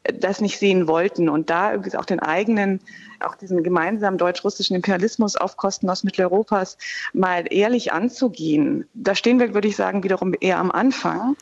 das 0.04 0.42
nicht 0.42 0.58
sehen 0.58 0.88
wollten 0.88 1.30
und 1.30 1.50
da 1.50 1.72
irgendwie 1.72 1.96
auch 1.96 2.06
den 2.06 2.20
eigenen, 2.20 2.80
auch 3.20 3.36
diesen 3.36 3.64
gemeinsamen 3.64 4.18
deutsch-russischen 4.18 4.76
Imperialismus 4.76 5.36
auf 5.36 5.58
Kosten 5.58 5.90
aus 5.90 6.04
Mitteleuropas 6.04 6.78
mal 7.14 7.46
ehrlich 7.52 7.94
anzugehen. 7.94 8.88
Da 8.96 9.14
stehen 9.14 9.40
wir, 9.40 9.54
würde 9.54 9.68
ich 9.68 9.76
sagen, 9.76 10.04
wiederum 10.04 10.34
eher 10.40 10.58
am 10.58 10.72
Anfang. 10.72 11.36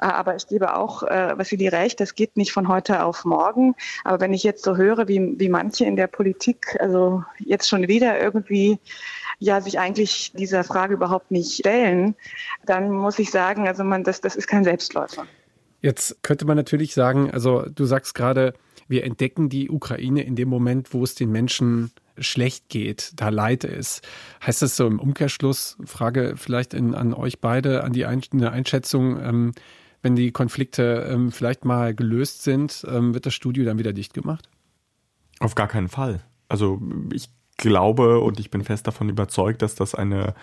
Äh, 0.00 0.06
aber 0.06 0.36
ich 0.36 0.46
gebe 0.46 0.76
auch 0.76 1.02
äh, 1.04 1.36
Vassili 1.38 1.68
recht, 1.68 2.00
das 2.00 2.14
geht 2.14 2.36
nicht 2.36 2.52
von 2.52 2.68
heute 2.68 3.02
auf 3.04 3.24
morgen. 3.24 3.74
Aber 4.04 4.20
wenn 4.20 4.34
ich 4.34 4.42
jetzt 4.42 4.64
so 4.64 4.76
höre, 4.76 5.08
wie, 5.08 5.34
wie 5.38 5.48
manche 5.48 5.86
in 5.86 5.96
der 5.96 6.06
Politik, 6.06 6.76
also 6.80 7.24
jetzt 7.38 7.68
schon 7.68 7.88
wieder 7.88 8.20
irgendwie 8.20 8.78
ja 9.38 9.60
sich 9.60 9.78
eigentlich 9.78 10.32
dieser 10.34 10.64
Frage 10.64 10.94
überhaupt 10.94 11.30
nicht 11.30 11.54
stellen, 11.54 12.14
dann 12.66 12.90
muss 12.90 13.18
ich 13.18 13.30
sagen, 13.30 13.66
also 13.66 13.84
man, 13.84 14.04
das, 14.04 14.20
das 14.20 14.36
ist 14.36 14.46
kein 14.46 14.64
Selbstläufer. 14.64 15.26
Jetzt 15.82 16.22
könnte 16.22 16.44
man 16.44 16.56
natürlich 16.56 16.94
sagen, 16.94 17.30
also 17.30 17.66
du 17.68 17.84
sagst 17.84 18.14
gerade, 18.14 18.54
wir 18.88 19.04
entdecken 19.04 19.48
die 19.48 19.68
Ukraine 19.68 20.22
in 20.22 20.36
dem 20.36 20.48
Moment, 20.48 20.94
wo 20.94 21.02
es 21.02 21.14
den 21.14 21.30
Menschen 21.30 21.90
schlecht 22.18 22.68
geht, 22.68 23.12
da 23.16 23.30
Leid 23.30 23.64
ist. 23.64 24.06
Heißt 24.46 24.62
das 24.62 24.76
so 24.76 24.86
im 24.86 25.00
Umkehrschluss, 25.00 25.76
Frage 25.84 26.34
vielleicht 26.36 26.72
in, 26.72 26.94
an 26.94 27.14
euch 27.14 27.40
beide, 27.40 27.84
an 27.84 27.92
die 27.92 28.06
Einschätzung, 28.06 29.20
ähm, 29.20 29.52
wenn 30.02 30.14
die 30.14 30.30
Konflikte 30.30 31.08
ähm, 31.10 31.32
vielleicht 31.32 31.64
mal 31.64 31.94
gelöst 31.94 32.42
sind, 32.42 32.84
ähm, 32.88 33.14
wird 33.14 33.26
das 33.26 33.34
Studio 33.34 33.64
dann 33.64 33.78
wieder 33.78 33.92
dicht 33.92 34.14
gemacht? 34.14 34.48
Auf 35.40 35.54
gar 35.54 35.68
keinen 35.68 35.88
Fall. 35.88 36.22
Also 36.48 36.80
ich 37.12 37.30
glaube 37.56 38.20
und 38.20 38.38
ich 38.38 38.50
bin 38.50 38.62
fest 38.62 38.86
davon 38.86 39.08
überzeugt, 39.08 39.62
dass 39.62 39.74
das 39.74 39.94
eine 39.94 40.34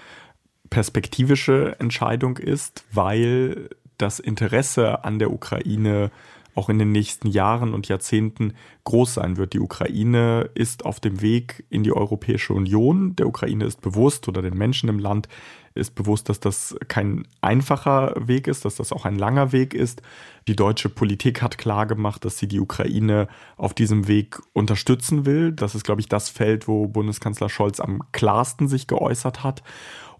perspektivische 0.69 1.79
Entscheidung 1.79 2.37
ist, 2.37 2.83
weil 2.91 3.69
das 3.99 4.19
Interesse 4.19 5.03
an 5.03 5.19
der 5.19 5.31
Ukraine 5.31 6.09
auch 6.55 6.67
in 6.69 6.79
den 6.79 6.91
nächsten 6.91 7.27
Jahren 7.27 7.73
und 7.73 7.87
Jahrzehnten 7.87 8.53
groß 8.83 9.13
sein 9.13 9.37
wird. 9.37 9.53
Die 9.53 9.59
Ukraine 9.59 10.49
ist 10.55 10.83
auf 10.83 10.99
dem 10.99 11.21
Weg 11.21 11.63
in 11.69 11.83
die 11.83 11.93
Europäische 11.93 12.53
Union. 12.53 13.15
Der 13.15 13.27
Ukraine 13.27 13.65
ist 13.65 13.81
bewusst 13.81 14.27
oder 14.27 14.41
den 14.41 14.57
Menschen 14.57 14.89
im 14.89 14.99
Land 14.99 15.29
ist 15.75 15.95
bewusst, 15.95 16.27
dass 16.27 16.39
das 16.39 16.75
kein 16.87 17.27
einfacher 17.41 18.13
Weg 18.17 18.47
ist, 18.47 18.65
dass 18.65 18.75
das 18.75 18.91
auch 18.91 19.05
ein 19.05 19.17
langer 19.17 19.51
Weg 19.51 19.73
ist. 19.73 20.01
Die 20.47 20.55
deutsche 20.55 20.89
Politik 20.89 21.41
hat 21.41 21.57
klar 21.57 21.85
gemacht, 21.85 22.25
dass 22.25 22.37
sie 22.37 22.47
die 22.47 22.59
Ukraine 22.59 23.27
auf 23.55 23.73
diesem 23.73 24.07
Weg 24.07 24.39
unterstützen 24.53 25.25
will. 25.25 25.51
Das 25.51 25.75
ist, 25.75 25.83
glaube 25.83 26.01
ich, 26.01 26.09
das 26.09 26.29
Feld, 26.29 26.67
wo 26.67 26.87
Bundeskanzler 26.87 27.49
Scholz 27.49 27.79
am 27.79 28.03
klarsten 28.11 28.67
sich 28.67 28.87
geäußert 28.87 29.43
hat. 29.43 29.63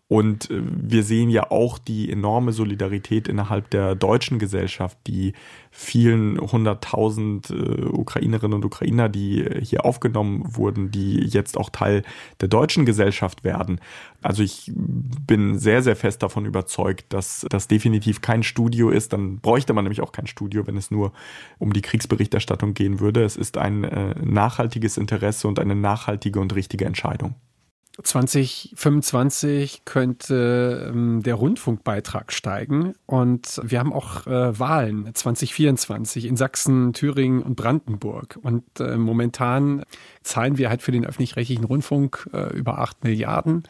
Und 0.09 0.49
äh, 0.49 0.61
wir 0.63 1.03
sehen 1.03 1.29
ja 1.29 1.51
auch 1.51 1.77
die 1.77 2.11
enorme 2.11 2.51
Solidarität 2.51 3.27
innerhalb 3.27 3.69
der 3.69 3.93
deutschen 3.93 4.39
Gesellschaft, 4.39 4.97
die 5.05 5.33
vielen 5.69 6.39
hunderttausend 6.41 7.51
äh, 7.51 7.85
Ukrainerinnen 7.85 8.55
und 8.55 8.65
Ukrainer, 8.65 9.07
die 9.07 9.47
hier 9.61 9.85
aufgenommen 9.85 10.57
wurden, 10.57 10.89
die 10.89 11.19
jetzt 11.19 11.57
auch 11.57 11.69
Teil 11.69 12.01
der 12.41 12.47
deutschen 12.47 12.85
Gesellschaft 12.85 13.43
werden. 13.43 13.79
Also 14.23 14.41
ich 14.41 14.71
bin 14.73 15.59
sehr, 15.59 15.83
sehr 15.83 15.95
fest 15.95 16.23
davon 16.23 16.45
überzeugt, 16.45 17.13
dass 17.13 17.45
das 17.47 17.67
definitiv 17.67 18.21
kein 18.21 18.41
Studio 18.41 18.89
ist. 18.89 19.13
Dann 19.13 19.39
bräuchte 19.39 19.73
man 19.73 19.83
nämlich 19.83 20.01
auch 20.01 20.11
kein 20.11 20.25
Studio, 20.25 20.65
wenn 20.65 20.75
es 20.75 20.89
nur 20.89 21.13
um 21.59 21.71
die 21.71 21.83
Kriegsberichterstattung 21.83 22.73
gehen 22.73 22.99
würde. 22.99 23.23
Es 23.23 23.37
ist 23.37 23.59
ein 23.59 23.83
äh, 23.83 24.15
nachhaltiges 24.25 24.97
Interesse 24.97 25.47
und 25.47 25.59
eine 25.59 25.75
nachhaltige 25.75 26.39
und 26.39 26.55
richtige 26.55 26.85
Entscheidung. 26.85 27.35
2025 28.03 29.83
könnte 29.85 30.89
ähm, 30.89 31.21
der 31.23 31.35
Rundfunkbeitrag 31.35 32.31
steigen 32.31 32.93
und 33.05 33.61
wir 33.63 33.79
haben 33.79 33.93
auch 33.93 34.27
äh, 34.27 34.59
Wahlen 34.59 35.09
2024 35.13 36.25
in 36.25 36.37
Sachsen, 36.37 36.93
Thüringen 36.93 37.41
und 37.41 37.55
Brandenburg. 37.55 38.39
Und 38.41 38.63
äh, 38.79 38.97
momentan 38.97 39.83
zahlen 40.23 40.57
wir 40.57 40.69
halt 40.69 40.81
für 40.81 40.91
den 40.91 41.05
öffentlich-rechtlichen 41.05 41.65
Rundfunk 41.65 42.29
äh, 42.33 42.55
über 42.55 42.79
8 42.79 43.03
Milliarden. 43.03 43.63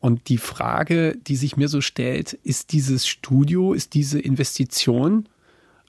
Und 0.00 0.28
die 0.28 0.38
Frage, 0.38 1.16
die 1.16 1.36
sich 1.36 1.56
mir 1.56 1.68
so 1.68 1.80
stellt, 1.80 2.32
ist 2.32 2.72
dieses 2.72 3.06
Studio, 3.06 3.72
ist 3.72 3.94
diese 3.94 4.20
Investition 4.20 5.28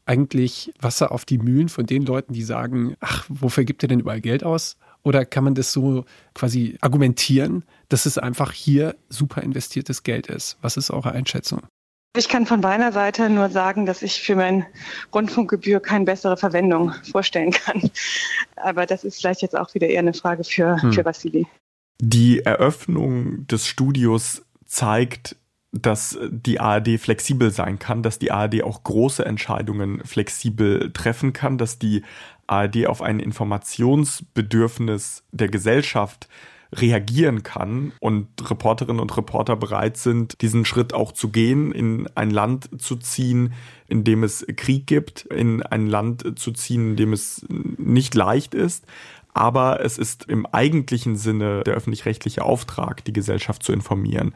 eigentlich 0.05 0.73
Wasser 0.79 1.11
auf 1.11 1.25
die 1.25 1.37
Mühlen 1.37 1.69
von 1.69 1.85
den 1.85 2.03
Leuten, 2.03 2.33
die 2.33 2.41
sagen, 2.41 2.95
ach, 2.99 3.25
wofür 3.29 3.63
gibt 3.63 3.83
ihr 3.83 3.89
denn 3.89 3.99
überall 3.99 4.21
Geld 4.21 4.43
aus? 4.43 4.77
Oder 5.03 5.25
kann 5.25 5.43
man 5.43 5.55
das 5.55 5.71
so 5.71 6.05
quasi 6.33 6.77
argumentieren, 6.81 7.63
dass 7.87 8.05
es 8.05 8.17
einfach 8.17 8.51
hier 8.51 8.95
super 9.09 9.41
investiertes 9.41 10.03
Geld 10.03 10.27
ist? 10.27 10.57
Was 10.61 10.77
ist 10.77 10.91
eure 10.91 11.11
Einschätzung? 11.11 11.61
Ich 12.17 12.27
kann 12.27 12.45
von 12.45 12.59
meiner 12.59 12.91
Seite 12.91 13.29
nur 13.29 13.49
sagen, 13.49 13.85
dass 13.85 14.01
ich 14.01 14.21
für 14.21 14.35
meine 14.35 14.65
Rundfunkgebühr 15.13 15.79
keine 15.79 16.05
bessere 16.05 16.37
Verwendung 16.37 16.93
vorstellen 17.11 17.51
kann. 17.51 17.91
Aber 18.55 18.85
das 18.85 19.03
ist 19.03 19.19
vielleicht 19.19 19.41
jetzt 19.41 19.55
auch 19.55 19.73
wieder 19.73 19.87
eher 19.87 19.99
eine 19.99 20.13
Frage 20.13 20.43
für, 20.43 20.81
hm. 20.81 20.91
für 20.91 21.05
Vassili. 21.05 21.47
Die 22.01 22.39
Eröffnung 22.39 23.45
des 23.47 23.67
Studios 23.67 24.41
zeigt, 24.65 25.35
dass 25.71 26.17
die 26.29 26.59
ARD 26.59 26.99
flexibel 26.99 27.51
sein 27.51 27.77
kann, 27.77 28.01
dass 28.01 28.17
die 28.17 28.31
ARD 28.31 28.63
auch 28.63 28.83
große 28.83 29.23
Entscheidungen 29.23 30.03
flexibel 30.03 30.91
treffen 30.91 31.31
kann, 31.33 31.59
dass 31.59 31.77
die 31.77 32.03
ARD 32.49 32.87
auf 32.87 33.01
ein 33.01 33.19
Informationsbedürfnis 33.19 35.23
der 35.31 35.49
Gesellschaft 35.49 36.27
reagieren 36.71 37.41
kann 37.41 37.93
und 37.99 38.27
Reporterinnen 38.49 39.01
und 39.01 39.17
Reporter 39.17 39.55
bereit 39.55 39.97
sind, 39.97 40.39
diesen 40.41 40.65
Schritt 40.65 40.93
auch 40.93 41.11
zu 41.11 41.29
gehen, 41.29 41.71
in 41.71 42.07
ein 42.13 42.29
Land 42.29 42.69
zu 42.79 42.95
ziehen, 42.95 43.53
in 43.87 44.03
dem 44.03 44.23
es 44.23 44.45
Krieg 44.55 44.85
gibt, 44.85 45.25
in 45.25 45.63
ein 45.63 45.87
Land 45.87 46.37
zu 46.37 46.51
ziehen, 46.51 46.91
in 46.91 46.95
dem 46.95 47.13
es 47.13 47.43
nicht 47.49 48.13
leicht 48.13 48.53
ist, 48.53 48.85
Aber 49.33 49.83
es 49.85 49.97
ist 49.97 50.25
im 50.25 50.45
eigentlichen 50.47 51.15
Sinne 51.15 51.63
der 51.63 51.75
öffentlich-rechtliche 51.75 52.43
Auftrag, 52.43 53.05
die 53.05 53.13
Gesellschaft 53.13 53.63
zu 53.63 53.71
informieren. 53.71 54.33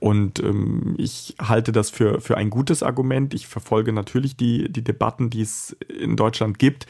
Und 0.00 0.40
ähm, 0.40 0.96
ich 0.98 1.36
halte 1.40 1.70
das 1.70 1.90
für, 1.90 2.20
für 2.20 2.36
ein 2.36 2.50
gutes 2.50 2.82
Argument. 2.82 3.34
Ich 3.34 3.46
verfolge 3.46 3.92
natürlich 3.92 4.36
die, 4.36 4.70
die 4.70 4.82
Debatten, 4.82 5.30
die 5.30 5.42
es 5.42 5.76
in 5.88 6.16
Deutschland 6.16 6.58
gibt. 6.58 6.86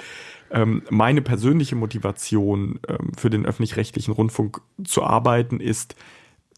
Ähm, 0.52 0.82
meine 0.90 1.22
persönliche 1.22 1.76
Motivation 1.76 2.78
ähm, 2.86 3.12
für 3.16 3.30
den 3.30 3.46
öffentlich-rechtlichen 3.46 4.12
Rundfunk 4.12 4.60
zu 4.84 5.02
arbeiten 5.02 5.60
ist, 5.60 5.96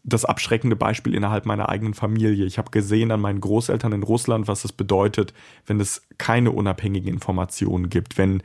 das 0.03 0.25
abschreckende 0.25 0.75
Beispiel 0.75 1.15
innerhalb 1.15 1.45
meiner 1.47 1.69
eigenen 1.69 1.95
Familie. 1.95 2.45
Ich 2.45 2.59
habe 2.59 2.69
gesehen 2.69 3.11
an 3.11 3.21
meinen 3.21 3.41
Großeltern 3.41 3.91
in 3.91 4.03
Russland, 4.03 4.47
was 4.47 4.63
es 4.63 4.71
bedeutet, 4.71 5.33
wenn 5.65 5.79
es 5.79 6.03
keine 6.19 6.51
unabhängigen 6.51 7.11
Informationen 7.11 7.89
gibt, 7.89 8.17
wenn 8.17 8.43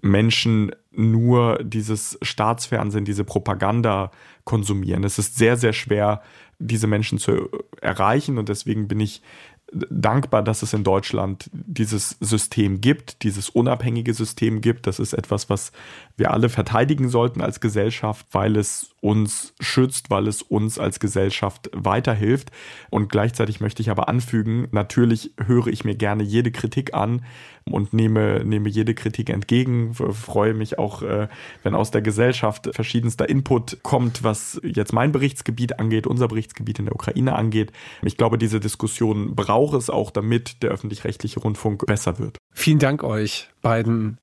Menschen 0.00 0.72
nur 0.90 1.60
dieses 1.62 2.18
Staatsfernsehen, 2.22 3.04
diese 3.04 3.24
Propaganda 3.24 4.10
konsumieren. 4.44 5.04
Es 5.04 5.18
ist 5.18 5.36
sehr, 5.36 5.56
sehr 5.56 5.72
schwer, 5.72 6.22
diese 6.58 6.86
Menschen 6.86 7.18
zu 7.18 7.48
erreichen 7.80 8.38
und 8.38 8.48
deswegen 8.48 8.88
bin 8.88 9.00
ich 9.00 9.22
dankbar, 9.72 10.42
dass 10.42 10.62
es 10.62 10.72
in 10.72 10.84
Deutschland 10.84 11.48
dieses 11.52 12.16
System 12.20 12.80
gibt, 12.80 13.22
dieses 13.22 13.48
unabhängige 13.48 14.12
System 14.12 14.60
gibt. 14.60 14.86
Das 14.86 14.98
ist 14.98 15.14
etwas, 15.14 15.48
was 15.48 15.72
wir 16.16 16.30
alle 16.30 16.48
verteidigen 16.48 17.08
sollten 17.08 17.40
als 17.40 17.60
Gesellschaft, 17.60 18.26
weil 18.32 18.56
es 18.56 18.90
uns 19.00 19.54
schützt, 19.60 20.10
weil 20.10 20.28
es 20.28 20.42
uns 20.42 20.78
als 20.78 21.00
Gesellschaft 21.00 21.70
weiterhilft. 21.72 22.50
Und 22.90 23.08
gleichzeitig 23.08 23.60
möchte 23.60 23.82
ich 23.82 23.90
aber 23.90 24.08
anfügen, 24.08 24.68
natürlich 24.70 25.32
höre 25.44 25.66
ich 25.68 25.84
mir 25.84 25.94
gerne 25.94 26.22
jede 26.22 26.52
Kritik 26.52 26.94
an 26.94 27.24
und 27.64 27.92
nehme, 27.92 28.44
nehme 28.44 28.68
jede 28.68 28.94
Kritik 28.94 29.30
entgegen, 29.30 29.94
freue 29.94 30.54
mich 30.54 30.78
auch, 30.78 31.02
äh, 31.02 31.28
wenn 31.62 31.74
aus 31.74 31.90
der 31.90 32.02
Gesellschaft 32.02 32.70
verschiedenster 32.72 33.28
Input 33.28 33.82
kommt, 33.82 34.22
was 34.24 34.60
jetzt 34.64 34.92
mein 34.92 35.12
Berichtsgebiet 35.12 35.78
angeht, 35.78 36.06
unser 36.06 36.28
Berichtsgebiet 36.28 36.78
in 36.78 36.86
der 36.86 36.94
Ukraine 36.94 37.34
angeht. 37.34 37.72
Ich 38.02 38.16
glaube, 38.16 38.38
diese 38.38 38.60
Diskussion 38.60 39.34
braucht 39.34 39.61
es 39.70 39.88
auch, 39.90 40.10
damit 40.10 40.62
der 40.62 40.70
öffentlich-rechtliche 40.70 41.40
Rundfunk 41.40 41.86
besser 41.86 42.18
wird. 42.18 42.38
Vielen 42.52 42.78
Dank 42.78 43.04
euch 43.04 43.48
beiden. 43.62 44.18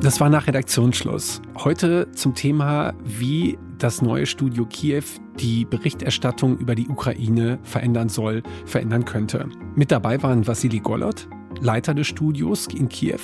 Das 0.00 0.20
war 0.20 0.28
nach 0.28 0.46
Redaktionsschluss. 0.46 1.40
Heute 1.56 2.10
zum 2.12 2.34
Thema, 2.34 2.94
wie 3.02 3.58
das 3.78 4.02
neue 4.02 4.26
Studio 4.26 4.66
Kiew 4.66 5.02
die 5.40 5.64
Berichterstattung 5.64 6.58
über 6.58 6.74
die 6.74 6.86
Ukraine 6.88 7.58
verändern 7.62 8.08
soll, 8.08 8.42
verändern 8.66 9.04
könnte. 9.04 9.48
Mit 9.74 9.90
dabei 9.90 10.22
waren 10.22 10.46
Vassili 10.46 10.78
Golot, 10.78 11.28
Leiter 11.60 11.94
des 11.94 12.06
Studios 12.06 12.68
in 12.68 12.88
Kiew, 12.88 13.18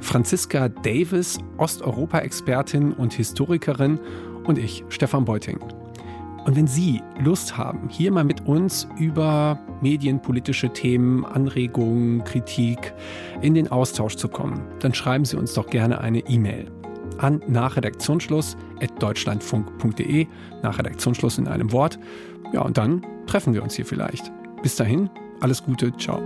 Franziska 0.00 0.68
Davis, 0.68 1.38
Osteuropa-Expertin 1.58 2.92
und 2.92 3.14
Historikerin 3.14 3.98
und 4.44 4.58
ich, 4.58 4.84
Stefan 4.90 5.24
Beuting. 5.24 5.58
Und 6.44 6.56
wenn 6.56 6.66
Sie 6.66 7.00
Lust 7.20 7.56
haben, 7.56 7.88
hier 7.88 8.10
mal 8.10 8.24
mit 8.24 8.46
uns 8.46 8.88
über 8.98 9.60
medienpolitische 9.80 10.70
Themen, 10.70 11.24
Anregungen, 11.24 12.24
Kritik 12.24 12.92
in 13.42 13.54
den 13.54 13.70
Austausch 13.70 14.16
zu 14.16 14.26
kommen, 14.28 14.60
dann 14.80 14.92
schreiben 14.92 15.24
Sie 15.24 15.36
uns 15.36 15.54
doch 15.54 15.68
gerne 15.68 16.00
eine 16.00 16.18
E-Mail 16.20 16.66
an 17.18 17.42
nachredaktionsschluss.deutschlandfunk.de, 17.46 20.26
nach 20.62 20.78
Redaktionsschluss 20.78 21.36
in 21.38 21.46
einem 21.46 21.70
Wort. 21.72 21.98
Ja, 22.52 22.62
und 22.62 22.78
dann 22.78 23.06
treffen 23.26 23.54
wir 23.54 23.62
uns 23.62 23.74
hier 23.74 23.86
vielleicht. 23.86 24.32
Bis 24.62 24.74
dahin, 24.76 25.10
alles 25.40 25.62
Gute, 25.62 25.96
ciao. 25.96 26.20